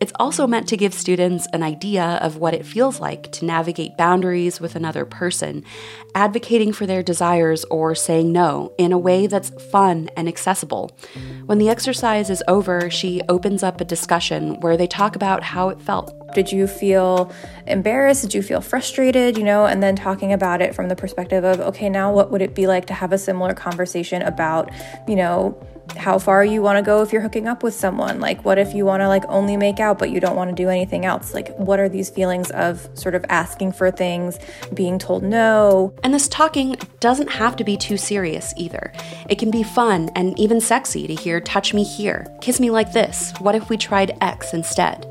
it's 0.00 0.12
also 0.18 0.46
meant 0.46 0.66
to 0.68 0.76
give 0.76 0.94
students 0.94 1.46
an 1.52 1.62
idea 1.62 2.18
of 2.22 2.38
what 2.38 2.54
it 2.54 2.64
feels 2.64 3.00
like 3.00 3.30
to 3.32 3.44
navigate 3.44 3.98
boundaries 3.98 4.58
with 4.58 4.74
another 4.74 5.04
person, 5.04 5.62
advocating 6.14 6.72
for 6.72 6.86
their 6.86 7.02
desires 7.02 7.64
or 7.66 7.94
saying 7.94 8.32
no 8.32 8.72
in 8.78 8.92
a 8.92 8.98
way 8.98 9.26
that's 9.26 9.50
fun 9.70 10.08
and 10.16 10.26
accessible. 10.26 10.90
When 11.44 11.58
the 11.58 11.68
exercise 11.68 12.30
is 12.30 12.42
over, 12.48 12.88
she 12.88 13.20
opens 13.28 13.62
up 13.62 13.80
a 13.80 13.84
discussion 13.84 14.58
where 14.60 14.76
they 14.76 14.86
talk 14.86 15.16
about 15.16 15.42
how 15.42 15.68
it 15.68 15.80
felt. 15.80 16.16
Did 16.34 16.50
you 16.50 16.66
feel 16.66 17.30
embarrassed? 17.66 18.22
Did 18.22 18.34
you 18.34 18.42
feel 18.42 18.60
frustrated? 18.60 19.36
You 19.36 19.44
know, 19.44 19.66
and 19.66 19.82
then 19.82 19.96
talking 19.96 20.32
about 20.32 20.62
it 20.62 20.74
from 20.74 20.88
the 20.88 20.96
perspective 20.96 21.44
of, 21.44 21.60
okay, 21.60 21.90
now 21.90 22.12
what 22.12 22.30
would 22.30 22.40
it 22.40 22.54
be 22.54 22.66
like 22.66 22.86
to 22.86 22.94
have 22.94 23.12
a 23.12 23.18
similar 23.18 23.52
conversation 23.52 24.22
about, 24.22 24.70
you 25.06 25.16
know, 25.16 25.60
how 25.96 26.18
far 26.18 26.44
you 26.44 26.62
want 26.62 26.78
to 26.78 26.82
go 26.82 27.02
if 27.02 27.12
you're 27.12 27.22
hooking 27.22 27.48
up 27.48 27.62
with 27.62 27.74
someone. 27.74 28.20
Like, 28.20 28.44
what 28.44 28.58
if 28.58 28.74
you 28.74 28.84
want 28.84 29.00
to 29.00 29.08
like 29.08 29.24
only 29.28 29.56
make 29.56 29.80
out, 29.80 29.98
but 29.98 30.10
you 30.10 30.20
don't 30.20 30.36
want 30.36 30.50
to 30.50 30.56
do 30.56 30.68
anything 30.68 31.04
else? 31.04 31.34
Like, 31.34 31.54
what 31.56 31.80
are 31.80 31.88
these 31.88 32.10
feelings 32.10 32.50
of 32.52 32.88
sort 32.94 33.14
of 33.14 33.24
asking 33.28 33.72
for 33.72 33.90
things, 33.90 34.38
being 34.74 34.98
told 34.98 35.22
no? 35.22 35.94
And 36.02 36.14
this 36.14 36.28
talking 36.28 36.76
doesn't 37.00 37.30
have 37.30 37.56
to 37.56 37.64
be 37.64 37.76
too 37.76 37.96
serious 37.96 38.54
either. 38.56 38.92
It 39.28 39.38
can 39.38 39.50
be 39.50 39.62
fun 39.62 40.10
and 40.14 40.38
even 40.38 40.60
sexy 40.60 41.06
to 41.06 41.14
hear 41.14 41.40
touch 41.40 41.74
me 41.74 41.84
here, 41.84 42.26
kiss 42.40 42.60
me 42.60 42.70
like 42.70 42.92
this. 42.92 43.32
What 43.38 43.54
if 43.54 43.68
we 43.68 43.76
tried 43.76 44.16
X 44.20 44.54
instead? 44.54 45.06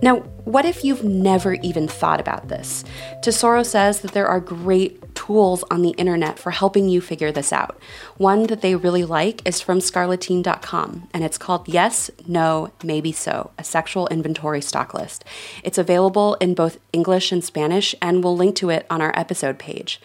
Now, 0.00 0.20
what 0.44 0.64
if 0.64 0.84
you've 0.84 1.04
never 1.04 1.54
even 1.54 1.88
thought 1.88 2.20
about 2.20 2.48
this? 2.48 2.84
Tesoro 3.22 3.64
says 3.64 4.00
that 4.00 4.12
there 4.12 4.28
are 4.28 4.40
great 4.40 5.02
tools 5.28 5.62
on 5.70 5.82
the 5.82 5.90
internet 5.90 6.38
for 6.38 6.52
helping 6.52 6.88
you 6.88 7.02
figure 7.02 7.30
this 7.30 7.52
out. 7.52 7.78
One 8.16 8.46
that 8.46 8.62
they 8.62 8.74
really 8.74 9.04
like 9.04 9.46
is 9.46 9.60
from 9.60 9.78
scarleteen.com, 9.78 11.08
and 11.12 11.22
it's 11.22 11.36
called 11.36 11.68
Yes, 11.68 12.10
No, 12.26 12.70
Maybe 12.82 13.12
So, 13.12 13.50
a 13.58 13.62
sexual 13.62 14.08
inventory 14.08 14.62
stock 14.62 14.94
list. 14.94 15.26
It's 15.62 15.76
available 15.76 16.36
in 16.36 16.54
both 16.54 16.78
English 16.94 17.30
and 17.30 17.44
Spanish, 17.44 17.94
and 18.00 18.24
we'll 18.24 18.38
link 18.38 18.56
to 18.56 18.70
it 18.70 18.86
on 18.88 19.02
our 19.02 19.12
episode 19.14 19.58
page. 19.58 20.00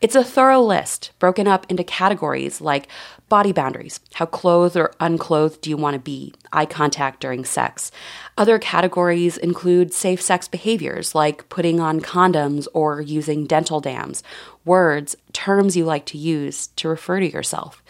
It's 0.00 0.16
a 0.16 0.24
thorough 0.24 0.60
list 0.60 1.12
broken 1.20 1.46
up 1.46 1.66
into 1.70 1.84
categories 1.84 2.60
like 2.60 2.88
body 3.34 3.50
boundaries, 3.50 3.98
how 4.12 4.26
clothed 4.26 4.76
or 4.76 4.92
unclothed 5.00 5.60
do 5.60 5.68
you 5.68 5.76
want 5.76 5.94
to 5.94 5.98
be, 5.98 6.32
eye 6.52 6.64
contact 6.64 7.18
during 7.18 7.44
sex. 7.44 7.90
Other 8.38 8.60
categories 8.60 9.36
include 9.36 9.92
safe 9.92 10.22
sex 10.22 10.46
behaviors 10.46 11.16
like 11.16 11.48
putting 11.48 11.80
on 11.80 12.00
condoms 12.00 12.68
or 12.74 13.00
using 13.00 13.44
dental 13.44 13.80
dams, 13.80 14.22
words, 14.64 15.16
terms 15.32 15.76
you 15.76 15.84
like 15.84 16.06
to 16.06 16.16
use 16.16 16.68
to 16.76 16.88
refer 16.88 17.18
to 17.18 17.28
yourself. 17.28 17.82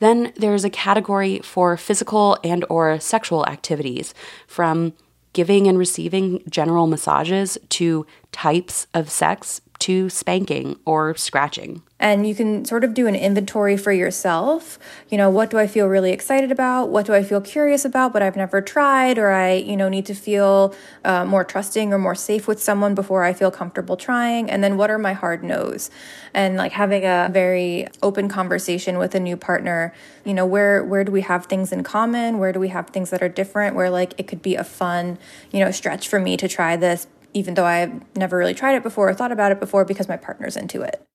Then 0.00 0.34
there's 0.36 0.66
a 0.66 0.68
category 0.68 1.38
for 1.38 1.78
physical 1.78 2.36
and 2.44 2.66
or 2.68 3.00
sexual 3.00 3.46
activities 3.46 4.12
from 4.46 4.92
giving 5.32 5.66
and 5.66 5.78
receiving 5.78 6.42
general 6.46 6.86
massages 6.86 7.56
to 7.70 8.06
types 8.32 8.86
of 8.92 9.08
sex 9.10 9.62
to 9.80 10.08
spanking 10.08 10.78
or 10.84 11.14
scratching. 11.16 11.82
And 11.98 12.26
you 12.26 12.34
can 12.34 12.64
sort 12.64 12.82
of 12.82 12.94
do 12.94 13.06
an 13.06 13.14
inventory 13.14 13.76
for 13.76 13.92
yourself. 13.92 14.78
You 15.10 15.18
know, 15.18 15.28
what 15.28 15.50
do 15.50 15.58
I 15.58 15.66
feel 15.66 15.86
really 15.86 16.12
excited 16.12 16.50
about? 16.50 16.88
What 16.88 17.04
do 17.04 17.12
I 17.12 17.22
feel 17.22 17.40
curious 17.40 17.84
about, 17.84 18.12
but 18.12 18.22
I've 18.22 18.36
never 18.36 18.62
tried? 18.62 19.18
Or 19.18 19.30
I, 19.30 19.52
you 19.52 19.76
know, 19.76 19.88
need 19.88 20.06
to 20.06 20.14
feel 20.14 20.74
uh, 21.04 21.24
more 21.24 21.44
trusting 21.44 21.92
or 21.92 21.98
more 21.98 22.14
safe 22.14 22.48
with 22.48 22.62
someone 22.62 22.94
before 22.94 23.22
I 23.22 23.32
feel 23.32 23.50
comfortable 23.50 23.96
trying. 23.96 24.50
And 24.50 24.64
then 24.64 24.76
what 24.76 24.90
are 24.90 24.98
my 24.98 25.12
hard 25.12 25.44
no's? 25.44 25.90
And 26.32 26.56
like 26.56 26.72
having 26.72 27.04
a 27.04 27.28
very 27.30 27.86
open 28.02 28.28
conversation 28.28 28.96
with 28.96 29.14
a 29.14 29.20
new 29.20 29.36
partner. 29.36 29.92
You 30.24 30.34
know, 30.34 30.46
where 30.46 30.82
where 30.84 31.04
do 31.04 31.12
we 31.12 31.22
have 31.22 31.46
things 31.46 31.72
in 31.72 31.82
common? 31.82 32.38
Where 32.38 32.52
do 32.52 32.60
we 32.60 32.68
have 32.68 32.88
things 32.90 33.10
that 33.10 33.22
are 33.22 33.28
different? 33.28 33.76
Where 33.76 33.90
like 33.90 34.14
it 34.16 34.26
could 34.26 34.42
be 34.42 34.54
a 34.54 34.64
fun, 34.64 35.18
you 35.50 35.60
know, 35.60 35.70
stretch 35.70 36.08
for 36.08 36.18
me 36.18 36.36
to 36.38 36.48
try 36.48 36.76
this 36.76 37.06
even 37.34 37.54
though 37.54 37.64
I've 37.64 37.92
never 38.16 38.36
really 38.36 38.54
tried 38.54 38.74
it 38.74 38.82
before 38.82 39.08
or 39.08 39.14
thought 39.14 39.32
about 39.32 39.52
it 39.52 39.60
before 39.60 39.84
because 39.84 40.08
my 40.08 40.16
partner's 40.16 40.56
into 40.56 40.82
it. 40.82 41.06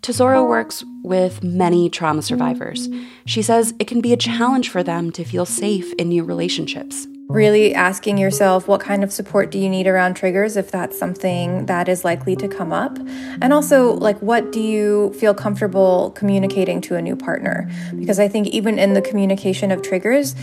Tesoro 0.00 0.44
works 0.48 0.84
with 1.02 1.42
many 1.42 1.90
trauma 1.90 2.22
survivors. 2.22 2.88
She 3.26 3.42
says 3.42 3.74
it 3.78 3.86
can 3.86 4.00
be 4.00 4.12
a 4.12 4.16
challenge 4.16 4.70
for 4.70 4.82
them 4.82 5.10
to 5.12 5.24
feel 5.24 5.44
safe 5.44 5.92
in 5.94 6.08
new 6.08 6.24
relationships. 6.24 7.06
Really 7.28 7.74
asking 7.74 8.16
yourself 8.16 8.68
what 8.68 8.80
kind 8.80 9.04
of 9.04 9.12
support 9.12 9.50
do 9.50 9.58
you 9.58 9.68
need 9.68 9.86
around 9.86 10.14
triggers 10.14 10.56
if 10.56 10.70
that's 10.70 10.98
something 10.98 11.66
that 11.66 11.86
is 11.86 12.02
likely 12.02 12.34
to 12.36 12.48
come 12.48 12.72
up. 12.72 12.96
And 13.42 13.52
also, 13.52 13.92
like, 13.92 14.18
what 14.22 14.50
do 14.50 14.62
you 14.62 15.12
feel 15.12 15.34
comfortable 15.34 16.12
communicating 16.12 16.80
to 16.82 16.94
a 16.94 17.02
new 17.02 17.14
partner? 17.14 17.70
Because 17.94 18.18
I 18.18 18.28
think 18.28 18.46
even 18.46 18.78
in 18.78 18.94
the 18.94 19.02
communication 19.02 19.70
of 19.70 19.82
triggers, 19.82 20.34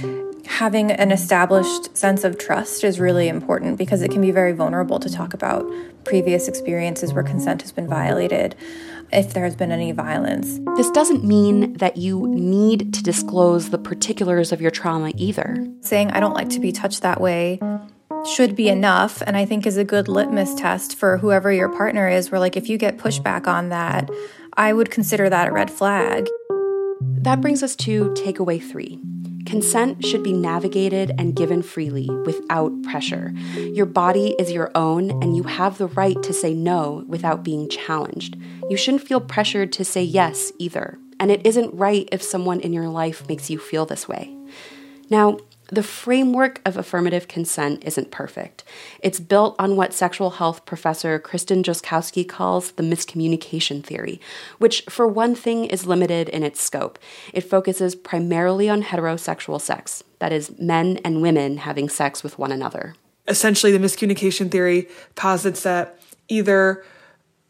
having 0.48 0.92
an 0.92 1.12
established 1.12 1.96
sense 1.96 2.24
of 2.24 2.38
trust 2.38 2.84
is 2.84 3.00
really 3.00 3.28
important 3.28 3.78
because 3.78 4.02
it 4.02 4.12
can 4.12 4.22
be 4.22 4.32
very 4.32 4.52
vulnerable 4.52 5.00
to 5.00 5.12
talk 5.12 5.34
about 5.34 5.66
previous 6.04 6.48
experiences 6.48 7.14
where 7.14 7.24
consent 7.24 7.62
has 7.62 7.72
been 7.72 7.88
violated 7.88 8.56
if 9.12 9.34
there 9.34 9.44
has 9.44 9.56
been 9.56 9.72
any 9.72 9.92
violence. 9.92 10.60
This 10.78 10.90
doesn't 10.92 11.24
mean 11.24 11.74
that 11.74 11.98
you 11.98 12.28
need 12.28 12.94
to 12.94 13.04
disclose 13.04 13.70
the 13.70 13.78
particulars 13.78 14.52
of 14.52 14.62
your 14.62 14.72
trauma 14.72 15.12
either. 15.16 15.68
Saying, 15.82 16.12
I 16.12 16.20
don't 16.20 16.34
like 16.34 16.50
to 16.50 16.60
be 16.60 16.72
touched 16.72 17.02
that 17.02 17.22
way 17.22 17.60
should 18.26 18.56
be 18.56 18.70
enough 18.70 19.22
and 19.26 19.38
I 19.38 19.46
think 19.46 19.68
is 19.68 19.78
a 19.78 19.84
good 19.84 20.08
litmus 20.08 20.56
test 20.56 20.98
for 20.98 21.18
whoever 21.18 21.52
your 21.52 21.70
partner 21.70 22.10
is 22.10 22.32
where 22.32 22.40
like 22.40 22.58
if 22.58 22.70
you 22.70 22.78
get 22.78 22.98
pushback 22.98 23.48
on 23.48 23.70
that, 23.70 24.10
I 24.58 24.74
would 24.74 24.90
consider 24.90 25.30
that 25.30 25.48
a 25.48 25.52
red 25.52 25.70
flag. 25.70 26.28
That 27.02 27.42
brings 27.42 27.62
us 27.62 27.76
to 27.78 28.12
takeaway 28.12 28.62
3. 28.62 29.00
Consent 29.46 30.04
should 30.04 30.24
be 30.24 30.34
navigated 30.34 31.12
and 31.18 31.36
given 31.36 31.62
freely 31.62 32.10
without 32.26 32.72
pressure. 32.84 33.34
Your 33.58 33.86
body 33.86 34.36
is 34.40 34.52
your 34.52 34.72
own, 34.76 35.12
and 35.24 35.36
you 35.36 35.44
have 35.44 35.78
the 35.78 35.88
right 35.88 36.22
to 36.24 36.34
say 36.34 36.54
no 36.54 37.04
without 37.08 37.44
being 37.44 37.70
challenged. 37.70 38.38
You 38.70 38.78
shouldn't 38.78 39.08
feel 39.08 39.22
pressured 39.22 39.72
to 39.74 39.86
say 39.86 40.04
yes 40.04 40.52
either, 40.58 40.98
and 41.20 41.32
it 41.32 41.46
isn't 41.46 41.74
right 41.74 42.10
if 42.12 42.24
someone 42.24 42.60
in 42.60 42.74
your 42.74 42.90
life 42.90 43.28
makes 43.28 43.50
you 43.50 43.60
feel 43.60 43.86
this 43.86 44.08
way. 44.08 44.36
Now, 45.10 45.38
the 45.70 45.84
framework 45.84 46.62
of 46.66 46.78
affirmative 46.78 47.28
consent 47.28 47.84
isn't 47.86 48.12
perfect. 48.12 48.64
It's 49.02 49.20
built 49.20 49.56
on 49.58 49.76
what 49.76 49.94
sexual 49.94 50.32
health 50.32 50.66
professor 50.66 51.18
Kristen 51.20 51.64
Jozkowski 51.64 52.28
calls 52.28 52.72
the 52.74 52.84
miscommunication 52.84 53.84
theory, 53.84 54.22
which, 54.58 54.84
for 54.90 55.08
one 55.08 55.36
thing, 55.36 55.66
is 55.66 55.88
limited 55.88 56.30
in 56.30 56.44
its 56.44 56.62
scope. 56.62 57.00
It 57.34 57.42
focuses 57.42 57.96
primarily 57.96 58.70
on 58.70 58.84
heterosexual 58.84 59.60
sex, 59.60 60.04
that 60.20 60.32
is, 60.32 60.58
men 60.60 61.00
and 61.04 61.22
women 61.22 61.58
having 61.58 61.90
sex 61.90 62.24
with 62.24 62.38
one 62.38 62.52
another. 62.52 62.96
Essentially, 63.28 63.72
the 63.72 63.80
miscommunication 63.80 64.52
theory 64.52 64.88
posits 65.16 65.64
that 65.64 66.00
either 66.28 66.84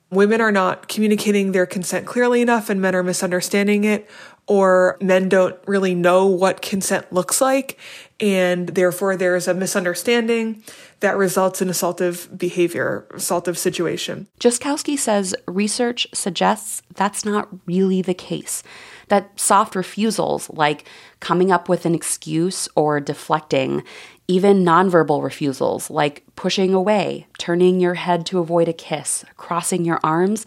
women 0.10 0.40
are 0.40 0.52
not 0.52 0.88
communicating 0.88 1.52
their 1.52 1.66
consent 1.66 2.06
clearly 2.06 2.42
enough 2.42 2.70
and 2.70 2.82
men 2.82 2.96
are 2.96 3.04
misunderstanding 3.04 3.84
it, 3.84 4.10
or 4.48 4.98
men 5.02 5.30
don't 5.30 5.56
really 5.66 5.96
know 5.96 6.28
what 6.28 6.62
consent 6.62 7.12
looks 7.12 7.42
like, 7.42 7.78
and 8.20 8.70
therefore 8.70 9.16
there's 9.16 9.48
a 9.48 9.54
misunderstanding 9.54 10.64
that 11.00 11.18
results 11.18 11.62
in 11.62 11.68
assaultive 11.68 12.38
behavior, 12.38 13.08
assaultive 13.12 13.58
situation. 13.58 14.28
Jozkowski 14.40 14.98
says 14.98 15.36
research 15.48 16.08
suggests 16.14 16.82
that's 16.94 17.26
not 17.26 17.50
really 17.66 18.02
the 18.02 18.14
case. 18.14 18.64
That 19.08 19.40
soft 19.40 19.76
refusals, 19.76 20.50
like 20.50 20.88
coming 21.20 21.52
up 21.52 21.70
with 21.70 21.86
an 21.86 21.94
excuse 21.94 22.68
or 22.76 23.00
deflecting, 23.00 23.84
even 24.28 24.64
nonverbal 24.64 25.24
refusals, 25.24 25.90
like 25.92 26.24
pushing 26.36 26.74
away, 26.74 27.28
turning 27.38 27.80
your 27.80 27.94
head 27.96 28.26
to 28.28 28.40
avoid 28.40 28.68
a 28.68 28.74
kiss, 28.74 29.24
crossing 29.38 29.86
your 29.86 30.00
arms, 30.04 30.46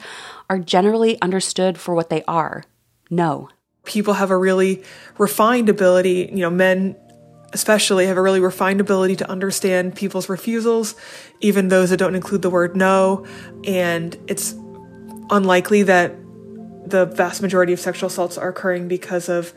are 0.51 0.59
generally 0.59 1.21
understood 1.23 1.79
for 1.79 1.95
what 1.95 2.11
they 2.11 2.25
are 2.25 2.65
no 3.11 3.49
people 3.89 4.15
have 4.15 4.31
a 4.31 4.37
really 4.37 4.85
refined 5.19 5.69
ability, 5.69 6.31
you 6.33 6.41
know, 6.41 6.51
men 6.51 6.97
especially 7.53 8.07
have 8.07 8.19
a 8.19 8.23
really 8.23 8.41
refined 8.41 8.81
ability 8.81 9.17
to 9.17 9.31
understand 9.31 9.97
people's 9.97 10.29
refusals, 10.29 10.95
even 11.41 11.69
those 11.69 11.91
that 11.91 11.97
don't 11.97 12.15
include 12.15 12.43
the 12.43 12.51
word 12.51 12.77
no. 12.77 13.27
And 13.65 14.17
it's 14.29 14.55
unlikely 15.31 15.85
that 15.85 16.15
the 16.87 17.07
vast 17.07 17.43
majority 17.43 17.73
of 17.73 17.81
sexual 17.81 18.09
assaults 18.09 18.39
are 18.39 18.49
occurring 18.49 18.87
because 18.87 19.29
of 19.29 19.53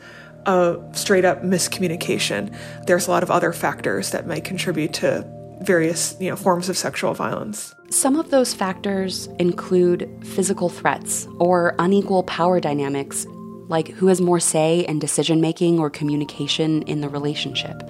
a 0.46 0.78
straight 0.92 1.24
up 1.24 1.42
miscommunication. 1.42 2.54
There's 2.86 3.06
a 3.06 3.10
lot 3.10 3.22
of 3.22 3.30
other 3.30 3.52
factors 3.52 4.10
that 4.10 4.26
might 4.26 4.44
contribute 4.44 4.94
to 4.94 5.28
various 5.62 6.16
you 6.18 6.28
know 6.28 6.36
forms 6.36 6.68
of 6.68 6.76
sexual 6.76 7.14
violence. 7.14 7.74
Some 7.90 8.16
of 8.16 8.30
those 8.30 8.52
factors 8.52 9.28
include 9.38 10.10
physical 10.24 10.68
threats 10.68 11.28
or 11.38 11.74
unequal 11.78 12.24
power 12.24 12.58
dynamics 12.58 13.26
like 13.72 13.88
who 13.88 14.06
has 14.06 14.20
more 14.20 14.38
say 14.38 14.80
in 14.86 15.00
decision 15.00 15.40
making 15.40 15.80
or 15.80 15.90
communication 15.90 16.82
in 16.82 17.00
the 17.00 17.08
relationship. 17.08 17.82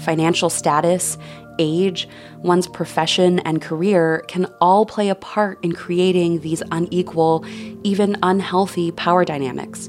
Financial 0.00 0.50
status, 0.50 1.16
age, 1.58 2.08
one's 2.38 2.66
profession, 2.66 3.38
and 3.40 3.62
career 3.62 4.24
can 4.28 4.46
all 4.60 4.84
play 4.84 5.08
a 5.08 5.14
part 5.14 5.62
in 5.64 5.72
creating 5.72 6.40
these 6.40 6.62
unequal, 6.72 7.44
even 7.84 8.16
unhealthy 8.22 8.90
power 8.90 9.24
dynamics. 9.24 9.88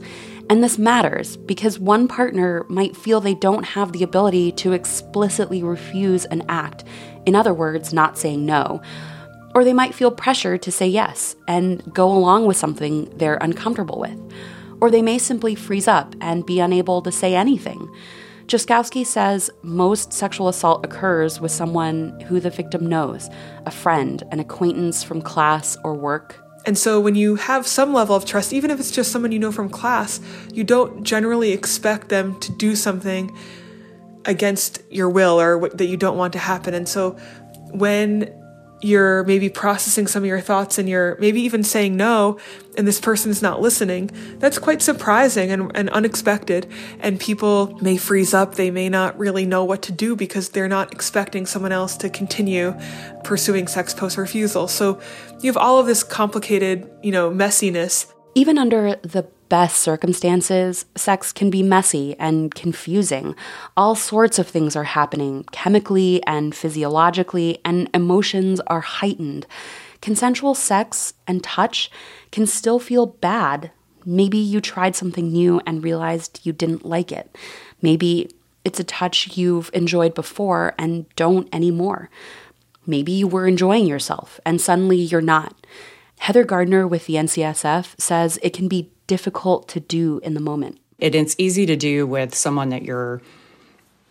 And 0.50 0.64
this 0.64 0.78
matters 0.78 1.38
because 1.38 1.80
one 1.80 2.08
partner 2.08 2.66
might 2.70 2.96
feel 2.96 3.20
they 3.22 3.36
don't 3.36 3.64
have 3.64 3.94
the 3.94 4.04
ability 4.04 4.52
to 4.54 4.74
explicitly 4.74 5.64
refuse 5.64 6.26
an 6.26 6.44
act, 6.50 6.84
in 7.26 7.36
other 7.36 7.54
words, 7.54 7.94
not 7.94 8.18
saying 8.18 8.46
no. 8.46 8.82
Or 9.56 9.64
they 9.64 9.74
might 9.74 9.96
feel 9.96 10.12
pressure 10.12 10.58
to 10.58 10.72
say 10.72 10.88
yes 10.88 11.36
and 11.48 11.82
go 11.94 12.12
along 12.12 12.46
with 12.46 12.58
something 12.58 13.12
they're 13.18 13.38
uncomfortable 13.38 14.00
with 14.00 14.20
or 14.82 14.92
they 14.92 15.02
may 15.02 15.18
simply 15.18 15.56
freeze 15.56 15.88
up 15.88 16.16
and 16.20 16.46
be 16.46 16.60
unable 16.60 17.02
to 17.04 17.12
say 17.12 17.36
anything. 17.36 17.90
Jozkowski 18.48 19.06
says 19.06 19.50
most 19.62 20.12
sexual 20.12 20.50
assault 20.50 20.84
occurs 20.84 21.40
with 21.40 21.52
someone 21.52 22.20
who 22.22 22.42
the 22.42 22.50
victim 22.50 22.86
knows 22.86 23.30
a 23.66 23.72
friend, 23.72 24.24
an 24.32 24.42
acquaintance 24.42 25.04
from 25.04 25.22
class 25.22 25.78
or 25.86 25.94
work, 25.94 26.44
And 26.66 26.78
so 26.78 27.00
when 27.00 27.16
you 27.16 27.36
have 27.36 27.66
some 27.66 27.94
level 27.94 28.16
of 28.16 28.26
trust, 28.26 28.54
even 28.54 28.70
if 28.70 28.80
it's 28.80 28.92
just 28.92 29.12
someone 29.12 29.32
you 29.32 29.40
know 29.40 29.52
from 29.52 29.70
class, 29.70 30.20
you 30.54 30.64
don't 30.64 31.04
generally 31.04 31.52
expect 31.52 32.10
them 32.10 32.40
to 32.42 32.52
do 32.52 32.76
something 32.76 33.36
against 34.26 34.84
your 34.92 35.10
will 35.10 35.40
or 35.42 35.70
that 35.70 35.88
you 35.88 35.98
don't 35.98 36.18
want 36.18 36.34
to 36.34 36.40
happen. 36.40 36.76
And 36.76 36.88
so 36.88 37.18
when 37.72 38.32
you're 38.82 39.24
maybe 39.26 39.50
processing 39.50 40.08
some 40.08 40.24
of 40.24 40.28
your 40.28 40.42
thoughts 40.42 40.78
and 40.78 40.90
you're 40.90 41.18
maybe 41.20 41.42
even 41.42 41.64
saying 41.64 41.96
no 41.96 42.38
and 42.78 42.88
this 42.88 43.00
person's 43.00 43.42
not 43.42 43.62
listening 43.62 44.10
that's 44.40 44.58
quite 44.58 44.82
surprising 44.82 45.52
and, 45.52 45.72
and, 45.76 45.90
unexpected. 45.90 46.68
And 47.00 47.20
people 47.20 47.78
may 47.82 47.98
freeze 47.98 48.34
up. 48.34 48.56
They 48.56 48.72
may 48.72 48.90
not 48.90 49.18
really 49.18 49.46
know 49.46 49.64
what 49.64 49.82
to 49.84 49.92
do 49.92 50.16
because 50.16 50.50
they're 50.50 50.68
not 50.68 50.94
expecting 50.94 51.46
someone 51.46 51.72
else 51.72 51.98
to 51.98 52.10
continue 52.10 52.74
pursuing 53.24 53.68
sex 53.68 53.94
post 53.94 54.18
refusal 54.18 54.68
so 54.68 55.00
you 55.42 55.48
have 55.48 55.58
all 55.58 55.80
of 55.80 55.86
this 55.86 56.04
complicated 56.04 56.90
you 57.04 57.12
know 57.12 57.30
messiness. 57.30 58.12
Even 58.36 58.58
under 58.58 58.96
the 59.04 59.28
best 59.52 59.82
circumstances, 59.82 60.86
sex 60.96 61.34
can 61.34 61.50
be 61.50 61.62
messy 61.62 62.16
and 62.18 62.56
confusing. 62.56 63.36
All 63.76 63.96
sorts 63.96 64.40
of 64.40 64.48
things 64.48 64.78
are 64.78 64.86
happening 64.86 65.44
chemically 65.52 66.24
and 66.26 66.56
physiologically, 66.56 67.60
and 67.66 67.90
emotions 67.94 68.62
are 68.68 68.80
heightened. 68.80 69.46
Consensual 70.02 70.56
sex 70.56 71.16
and 71.28 71.44
touch 71.44 71.92
can 72.32 72.48
still 72.48 72.80
feel 72.80 73.06
bad. 73.06 73.72
Maybe 74.06 74.38
you 74.38 74.62
tried 74.62 74.96
something 74.96 75.34
new 75.34 75.60
and 75.68 75.84
realized 75.84 76.40
you 76.44 76.54
didn't 76.54 76.86
like 76.86 77.12
it. 77.12 77.38
Maybe 77.82 78.32
it's 78.64 78.80
a 78.80 78.86
touch 78.86 79.36
you've 79.36 79.70
enjoyed 79.74 80.14
before 80.14 80.74
and 80.80 81.14
don't 81.18 81.54
anymore. 81.54 82.10
Maybe 82.86 83.12
you 83.12 83.28
were 83.28 83.50
enjoying 83.50 83.86
yourself 83.86 84.40
and 84.46 84.62
suddenly 84.62 84.98
you're 84.98 85.20
not. 85.20 85.54
Heather 86.22 86.44
Gardner 86.44 86.88
with 86.88 87.08
the 87.08 87.16
NCSF 87.16 88.00
says 88.00 88.38
it 88.44 88.54
can 88.54 88.68
be 88.68 88.92
difficult 89.08 89.68
to 89.70 89.80
do 89.80 90.20
in 90.20 90.36
the 90.36 90.40
moment. 90.40 90.80
It, 91.00 91.16
it's 91.16 91.34
easy 91.40 91.66
to 91.66 91.76
do 91.76 92.06
with 92.06 92.36
someone 92.36 92.70
that 92.70 92.84
you're 92.84 93.24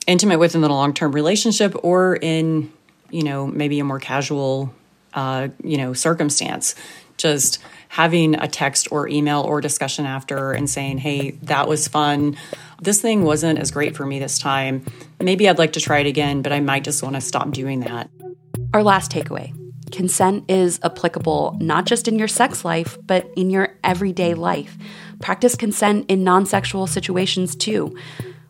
intimate 0.09 0.41
with 0.41 0.57
in 0.57 0.65
a 0.65 0.69
long 0.69 0.93
term 0.93 1.13
relationship 1.13 1.73
or 1.85 2.17
in, 2.17 2.73
you 3.11 3.23
know, 3.23 3.47
maybe 3.47 3.79
a 3.79 3.85
more 3.85 4.01
casual, 4.01 4.75
uh, 5.15 5.49
you 5.63 5.77
know, 5.77 5.93
circumstance. 5.93 6.75
Just 7.17 7.61
having 7.87 8.35
a 8.35 8.49
text 8.49 8.89
or 8.91 9.07
email 9.07 9.43
or 9.43 9.61
discussion 9.61 10.05
after 10.05 10.51
and 10.51 10.69
saying, 10.69 10.99
hey, 10.99 11.31
that 11.43 11.69
was 11.69 11.87
fun. 11.87 12.37
This 12.83 13.01
thing 13.01 13.23
wasn't 13.23 13.61
as 13.61 13.71
great 13.71 13.97
for 13.97 14.05
me 14.05 14.19
this 14.19 14.37
time. 14.37 14.85
Maybe 15.21 15.49
I'd 15.49 15.59
like 15.59 15.75
to 15.75 15.81
try 15.81 16.01
it 16.01 16.09
again, 16.09 16.43
but 16.43 16.51
I 16.51 16.59
might 16.59 16.83
just 16.83 17.05
want 17.05 17.15
to 17.15 17.21
stop 17.21 17.53
doing 17.53 17.81
that. 17.81 18.11
Our 18.75 18.83
last 18.83 19.13
takeaway 19.13 19.55
Consent 19.93 20.51
is 20.51 20.81
applicable 20.83 21.57
not 21.61 21.87
just 21.87 22.09
in 22.09 22.19
your 22.19 22.29
sex 22.29 22.65
life, 22.65 22.99
but 23.07 23.31
in 23.37 23.51
your 23.51 23.77
everyday 23.83 24.35
life. 24.35 24.77
Practice 25.21 25.55
consent 25.55 26.07
in 26.09 26.25
non 26.25 26.47
sexual 26.47 26.87
situations 26.87 27.57
too. 27.57 27.97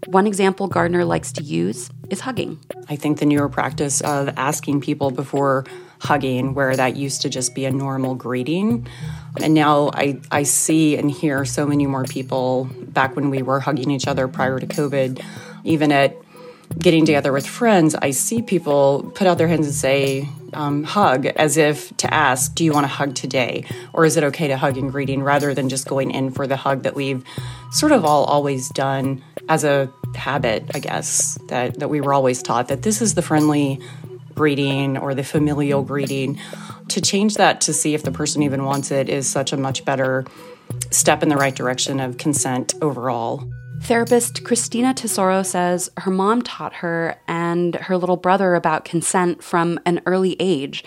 One 0.07 0.27
example 0.27 0.67
Gardner 0.67 1.05
likes 1.05 1.33
to 1.33 1.43
use 1.43 1.91
is 2.09 2.21
hugging. 2.21 2.59
I 2.89 2.97
think 2.97 3.19
the 3.19 3.27
newer 3.27 3.49
practice 3.49 4.01
of 4.01 4.31
asking 4.37 4.81
people 4.81 5.11
before 5.11 5.65
hugging, 6.01 6.55
where 6.55 6.75
that 6.75 6.97
used 6.97 7.23
to 7.23 7.29
just 7.29 7.55
be 7.55 7.67
a 7.67 7.71
normal 7.71 8.15
greeting. 8.15 8.87
And 9.43 9.53
now 9.53 9.91
I, 9.93 10.19
I 10.31 10.45
see 10.45 10.97
and 10.97 11.11
hear 11.11 11.45
so 11.45 11.67
many 11.67 11.87
more 11.87 12.05
people 12.05 12.71
back 12.89 13.17
when 13.17 13.31
we 13.31 13.43
were 13.43 13.61
hugging 13.61 13.91
each 13.91 14.07
other 14.07 14.27
prior 14.27 14.59
to 14.59 14.67
COVID, 14.67 15.23
even 15.65 15.93
at 15.93 16.17
getting 16.79 17.05
together 17.05 17.33
with 17.33 17.47
friends, 17.47 17.95
I 17.95 18.11
see 18.11 18.43
people 18.43 19.11
put 19.15 19.27
out 19.27 19.39
their 19.39 19.49
hands 19.49 19.67
and 19.67 19.75
say, 19.75 20.29
um, 20.53 20.83
hug, 20.83 21.27
as 21.27 21.57
if 21.57 21.97
to 21.99 22.13
ask, 22.13 22.55
do 22.55 22.65
you 22.65 22.73
want 22.73 22.85
to 22.85 22.89
hug 22.89 23.15
today? 23.15 23.65
Or 23.93 24.05
is 24.05 24.17
it 24.17 24.25
okay 24.25 24.49
to 24.49 24.57
hug 24.57 24.77
in 24.77 24.89
greeting 24.89 25.23
rather 25.23 25.55
than 25.55 25.69
just 25.69 25.87
going 25.87 26.11
in 26.11 26.31
for 26.31 26.47
the 26.47 26.57
hug 26.57 26.83
that 26.83 26.95
we've 26.95 27.25
sort 27.71 27.93
of 27.93 28.05
all 28.05 28.25
always 28.25 28.69
done 28.71 29.23
as 29.49 29.65
a 29.65 29.93
habit, 30.15 30.71
I 30.75 30.79
guess, 30.79 31.39
that, 31.49 31.79
that 31.81 31.89
we 31.89 32.01
were 32.01 32.15
always 32.15 32.43
taught 32.43 32.69
that 32.69 32.83
this 32.83 33.03
is 33.03 33.15
the 33.15 33.23
friendly 33.23 33.81
greeting 34.35 34.97
or 34.97 35.15
the 35.15 35.25
familial 35.25 35.83
greeting. 35.83 36.39
To 36.89 37.01
change 37.01 37.35
that 37.35 37.61
to 37.63 37.73
see 37.73 37.95
if 37.95 38.03
the 38.03 38.11
person 38.11 38.43
even 38.43 38.65
wants 38.65 38.91
it 38.91 39.09
is 39.09 39.29
such 39.29 39.53
a 39.53 39.57
much 39.57 39.85
better 39.85 40.25
step 40.91 41.23
in 41.23 41.29
the 41.29 41.37
right 41.37 41.55
direction 41.55 42.01
of 42.01 42.19
consent 42.19 42.75
overall. 42.81 43.45
Therapist 43.83 44.45
Christina 44.45 44.95
Tesoro 44.95 45.43
says 45.43 45.91
her 45.97 46.11
mom 46.11 46.43
taught 46.43 46.75
her 46.75 47.19
and 47.27 47.75
her 47.75 47.97
little 47.97 48.17
brother 48.17 48.55
about 48.55 48.85
consent 48.85 49.43
from 49.43 49.81
an 49.85 50.01
early 50.07 50.37
age, 50.39 50.85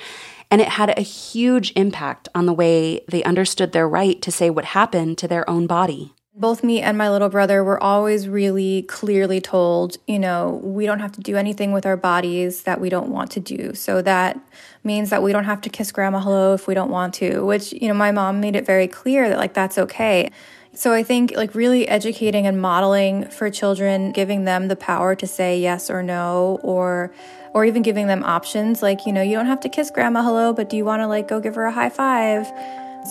and 0.49 0.61
it 0.61 0.69
had 0.69 0.97
a 0.97 1.01
huge 1.01 1.73
impact 1.75 2.29
on 2.33 2.45
the 2.45 2.53
way 2.53 3.03
they 3.09 3.23
understood 3.23 3.71
their 3.71 3.89
right 3.89 4.21
to 4.21 4.31
say 4.31 4.49
what 4.49 4.65
happened 4.65 5.17
to 5.17 5.27
their 5.27 5.49
own 5.49 5.67
body. 5.67 6.13
Both 6.35 6.63
me 6.63 6.81
and 6.81 6.97
my 6.97 7.09
little 7.11 7.29
brother 7.29 7.63
were 7.63 7.81
always 7.81 8.27
really 8.27 8.83
clearly 8.83 9.41
told, 9.41 9.97
you 10.07 10.17
know, 10.17 10.61
we 10.63 10.85
don't 10.85 10.99
have 10.99 11.11
to 11.13 11.21
do 11.21 11.35
anything 11.35 11.73
with 11.73 11.85
our 11.85 11.97
bodies 11.97 12.63
that 12.63 12.79
we 12.79 12.89
don't 12.89 13.09
want 13.09 13.29
to 13.31 13.39
do. 13.39 13.75
So 13.75 14.01
that 14.01 14.39
means 14.83 15.09
that 15.09 15.21
we 15.21 15.31
don't 15.31 15.43
have 15.43 15.61
to 15.61 15.69
kiss 15.69 15.91
grandma 15.91 16.21
hello 16.21 16.53
if 16.53 16.67
we 16.67 16.73
don't 16.73 16.89
want 16.89 17.13
to, 17.15 17.41
which, 17.41 17.73
you 17.73 17.87
know, 17.87 17.93
my 17.93 18.11
mom 18.11 18.39
made 18.39 18.55
it 18.55 18.65
very 18.65 18.87
clear 18.87 19.29
that 19.29 19.37
like 19.37 19.53
that's 19.53 19.77
okay. 19.77 20.31
So 20.75 20.91
I 20.91 21.03
think 21.03 21.33
like 21.35 21.53
really 21.53 21.87
educating 21.87 22.47
and 22.47 22.59
modeling 22.59 23.25
for 23.25 23.51
children, 23.51 24.11
giving 24.11 24.45
them 24.45 24.69
the 24.69 24.75
power 24.75 25.15
to 25.15 25.27
say 25.27 25.59
yes 25.59 25.89
or 25.89 26.01
no 26.01 26.59
or 26.63 27.13
or 27.53 27.63
even 27.65 27.83
giving 27.83 28.07
them 28.07 28.23
options 28.23 28.81
like, 28.81 29.05
you 29.05 29.13
know, 29.13 29.21
you 29.21 29.35
don't 29.35 29.45
have 29.45 29.59
to 29.59 29.69
kiss 29.69 29.91
grandma 29.91 30.23
hello, 30.23 30.51
but 30.51 30.69
do 30.69 30.75
you 30.75 30.83
want 30.83 31.01
to 31.01 31.07
like 31.07 31.27
go 31.27 31.39
give 31.39 31.53
her 31.53 31.65
a 31.65 31.71
high 31.71 31.89
five? 31.89 32.51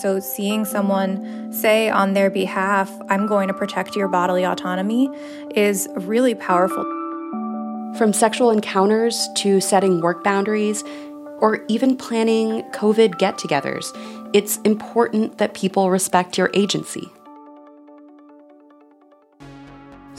So 0.01 0.19
seeing 0.19 0.65
someone 0.65 1.53
say 1.53 1.89
on 1.89 2.13
their 2.13 2.29
behalf, 2.29 2.91
I'm 3.07 3.27
going 3.27 3.47
to 3.47 3.53
protect 3.53 3.95
your 3.95 4.09
bodily 4.09 4.43
autonomy 4.43 5.09
is 5.55 5.87
really 5.95 6.35
powerful. 6.35 6.83
From 7.97 8.11
sexual 8.11 8.49
encounters 8.51 9.29
to 9.35 9.61
setting 9.61 10.01
work 10.01 10.23
boundaries, 10.23 10.83
or 11.39 11.63
even 11.67 11.95
planning 11.95 12.63
COVID 12.71 13.17
get 13.17 13.37
togethers, 13.37 13.85
it's 14.33 14.57
important 14.59 15.37
that 15.37 15.53
people 15.53 15.91
respect 15.91 16.37
your 16.37 16.49
agency. 16.53 17.11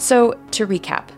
So, 0.04 0.38
to 0.50 0.66
recap, 0.66 1.08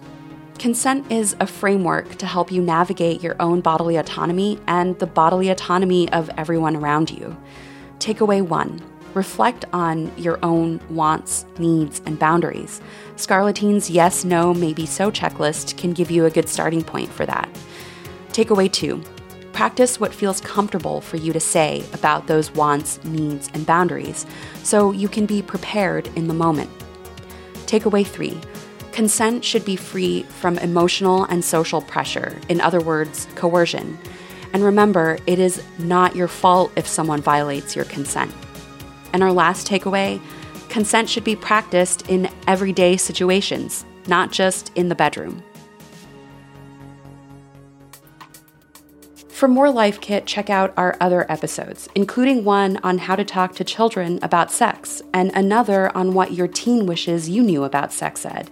consent 0.60 1.10
is 1.10 1.34
a 1.40 1.46
framework 1.48 2.14
to 2.18 2.26
help 2.26 2.52
you 2.52 2.62
navigate 2.62 3.20
your 3.20 3.34
own 3.42 3.60
bodily 3.60 3.96
autonomy 3.96 4.60
and 4.68 4.96
the 5.00 5.08
bodily 5.08 5.48
autonomy 5.48 6.08
of 6.12 6.30
everyone 6.36 6.76
around 6.76 7.10
you. 7.10 7.36
Takeaway 7.98 8.42
one 8.42 8.80
reflect 9.14 9.64
on 9.72 10.16
your 10.16 10.38
own 10.44 10.80
wants, 10.88 11.46
needs, 11.58 12.00
and 12.06 12.16
boundaries. 12.16 12.80
Scarleteen's 13.16 13.90
yes, 13.90 14.24
no, 14.24 14.54
maybe 14.54 14.86
so 14.86 15.10
checklist 15.10 15.76
can 15.76 15.92
give 15.92 16.08
you 16.08 16.24
a 16.24 16.30
good 16.30 16.48
starting 16.48 16.84
point 16.84 17.10
for 17.10 17.26
that. 17.26 17.48
Takeaway 18.28 18.72
two 18.72 19.02
practice 19.52 19.98
what 19.98 20.14
feels 20.14 20.40
comfortable 20.40 21.00
for 21.00 21.16
you 21.16 21.32
to 21.32 21.40
say 21.40 21.84
about 21.92 22.28
those 22.28 22.52
wants, 22.52 23.02
needs, 23.02 23.50
and 23.52 23.66
boundaries 23.66 24.26
so 24.62 24.92
you 24.92 25.08
can 25.08 25.26
be 25.26 25.42
prepared 25.42 26.06
in 26.14 26.28
the 26.28 26.34
moment. 26.34 26.70
Takeaway 27.66 28.06
three 28.06 28.40
Consent 28.96 29.44
should 29.44 29.66
be 29.66 29.76
free 29.76 30.22
from 30.22 30.56
emotional 30.56 31.24
and 31.24 31.44
social 31.44 31.82
pressure, 31.82 32.40
in 32.48 32.62
other 32.62 32.80
words, 32.80 33.28
coercion. 33.34 33.98
And 34.54 34.64
remember, 34.64 35.18
it 35.26 35.38
is 35.38 35.62
not 35.78 36.16
your 36.16 36.28
fault 36.28 36.72
if 36.76 36.86
someone 36.86 37.20
violates 37.20 37.76
your 37.76 37.84
consent. 37.84 38.32
And 39.12 39.22
our 39.22 39.32
last 39.32 39.68
takeaway 39.68 40.18
consent 40.70 41.10
should 41.10 41.24
be 41.24 41.36
practiced 41.36 42.08
in 42.08 42.30
everyday 42.46 42.96
situations, 42.96 43.84
not 44.06 44.32
just 44.32 44.72
in 44.76 44.88
the 44.88 44.94
bedroom. 44.94 45.42
For 49.36 49.48
more 49.48 49.70
Life 49.70 50.00
Kit, 50.00 50.24
check 50.24 50.48
out 50.48 50.72
our 50.78 50.96
other 50.98 51.30
episodes, 51.30 51.90
including 51.94 52.42
one 52.42 52.78
on 52.78 52.96
how 52.96 53.16
to 53.16 53.22
talk 53.22 53.54
to 53.56 53.64
children 53.64 54.18
about 54.22 54.50
sex 54.50 55.02
and 55.12 55.30
another 55.34 55.94
on 55.94 56.14
what 56.14 56.32
your 56.32 56.48
teen 56.48 56.86
wishes 56.86 57.28
you 57.28 57.42
knew 57.42 57.62
about 57.62 57.92
sex 57.92 58.24
ed. 58.24 58.50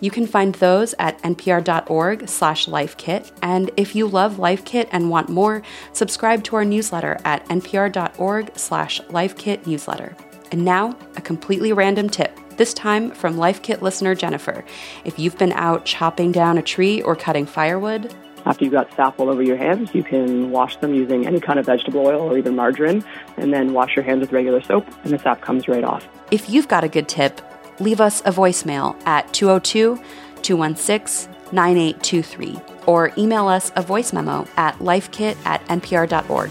You 0.00 0.10
can 0.10 0.26
find 0.26 0.56
those 0.56 0.92
at 0.98 1.22
npr.org 1.22 2.28
slash 2.28 2.66
lifekit, 2.66 3.30
and 3.42 3.70
if 3.76 3.94
you 3.94 4.08
love 4.08 4.40
Life 4.40 4.64
Kit 4.64 4.88
and 4.90 5.08
want 5.08 5.28
more, 5.28 5.62
subscribe 5.92 6.42
to 6.44 6.56
our 6.56 6.64
newsletter 6.64 7.16
at 7.24 7.46
npr.org 7.46 8.58
slash 8.58 9.00
lifekit 9.02 9.64
newsletter. 9.68 10.16
And 10.50 10.64
now, 10.64 10.98
a 11.14 11.20
completely 11.20 11.72
random 11.72 12.10
tip 12.10 12.36
this 12.56 12.74
time 12.74 13.12
from 13.12 13.38
Life 13.38 13.62
Kit 13.62 13.82
listener 13.82 14.16
Jennifer. 14.16 14.64
If 15.04 15.16
you've 15.16 15.38
been 15.38 15.52
out 15.52 15.84
chopping 15.84 16.32
down 16.32 16.58
a 16.58 16.62
tree 16.62 17.02
or 17.02 17.14
cutting 17.14 17.46
firewood, 17.46 18.12
after 18.46 18.64
you've 18.64 18.72
got 18.72 18.94
sap 18.94 19.18
all 19.18 19.30
over 19.30 19.42
your 19.42 19.56
hands, 19.56 19.94
you 19.94 20.02
can 20.02 20.50
wash 20.50 20.76
them 20.76 20.94
using 20.94 21.26
any 21.26 21.40
kind 21.40 21.58
of 21.58 21.66
vegetable 21.66 22.06
oil 22.06 22.20
or 22.20 22.38
even 22.38 22.54
margarine, 22.54 23.04
and 23.36 23.52
then 23.52 23.72
wash 23.72 23.96
your 23.96 24.04
hands 24.04 24.20
with 24.20 24.32
regular 24.32 24.62
soap, 24.62 24.86
and 25.04 25.12
the 25.12 25.18
sap 25.18 25.40
comes 25.40 25.68
right 25.68 25.84
off. 25.84 26.06
If 26.30 26.50
you've 26.50 26.68
got 26.68 26.84
a 26.84 26.88
good 26.88 27.08
tip, 27.08 27.40
leave 27.80 28.00
us 28.00 28.20
a 28.22 28.30
voicemail 28.30 29.00
at 29.06 29.32
202 29.32 30.00
216 30.42 31.32
9823 31.52 32.60
or 32.86 33.12
email 33.16 33.48
us 33.48 33.72
a 33.76 33.82
voice 33.82 34.12
memo 34.12 34.46
at 34.56 34.78
lifekit 34.78 35.36
at 35.46 35.64
npr.org. 35.66 36.50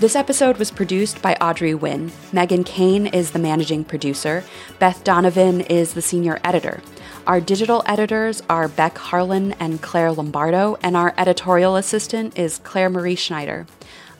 This 0.00 0.14
episode 0.14 0.58
was 0.58 0.70
produced 0.70 1.20
by 1.22 1.34
Audrey 1.40 1.72
Nguyen. 1.72 2.10
Meghan 2.30 2.64
Keane 2.64 3.08
is 3.08 3.32
the 3.32 3.40
managing 3.40 3.82
producer. 3.82 4.44
Beth 4.78 5.02
Donovan 5.02 5.62
is 5.62 5.94
the 5.94 6.02
senior 6.02 6.38
editor. 6.44 6.80
Our 7.26 7.40
digital 7.40 7.82
editors 7.84 8.40
are 8.48 8.68
Beck 8.68 8.96
Harlan 8.96 9.54
and 9.54 9.82
Claire 9.82 10.12
Lombardo, 10.12 10.76
and 10.84 10.96
our 10.96 11.14
editorial 11.18 11.74
assistant 11.74 12.38
is 12.38 12.58
Clare 12.58 12.88
Marie 12.88 13.16
Schneider. 13.16 13.66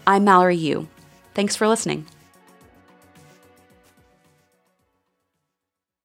I'm 0.05 0.25
Mallory 0.25 0.57
Yu. 0.57 0.89
Thanks 1.35 1.55
for 1.55 1.69
listening. 1.69 2.07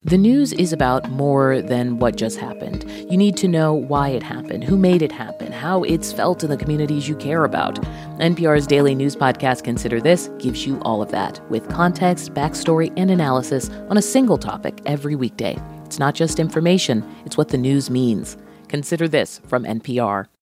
The 0.06 0.18
news 0.18 0.52
is 0.52 0.74
about 0.74 1.10
more 1.12 1.62
than 1.62 1.98
what 1.98 2.18
just 2.18 2.38
happened. 2.38 2.84
You 3.10 3.16
need 3.16 3.38
to 3.38 3.48
know 3.48 3.74
why 3.74 4.10
it 4.10 4.22
happened, 4.22 4.66
who 4.66 4.78
made 4.78 5.02
it 5.02 5.14
happen, 5.14 5.54
how 5.54 5.84
it's 5.84 6.12
felt 6.12 6.44
in 6.44 6.50
the 6.50 6.58
communities 6.58 7.08
you 7.08 7.16
care 7.16 7.46
about. 7.46 7.82
NPR's 8.20 8.68
daily 8.68 8.96
news 8.96 9.16
podcast, 9.16 9.64
Consider 9.64 10.02
This, 10.02 10.30
gives 10.40 10.68
you 10.68 10.78
all 10.82 11.02
of 11.02 11.12
that, 11.12 11.40
with 11.50 11.70
context, 11.70 12.34
backstory, 12.34 12.92
and 12.98 13.12
analysis 13.12 13.70
on 13.90 13.96
a 13.96 14.02
single 14.02 14.38
topic 14.38 14.82
every 14.86 15.16
weekday. 15.16 15.58
It's 15.86 16.00
not 16.00 16.16
just 16.16 16.38
information, 16.38 17.10
it's 17.26 17.38
what 17.38 17.48
the 17.48 17.58
news 17.58 17.90
means. 17.90 18.36
Consider 18.68 19.08
This 19.08 19.40
from 19.48 19.64
NPR. 19.64 20.33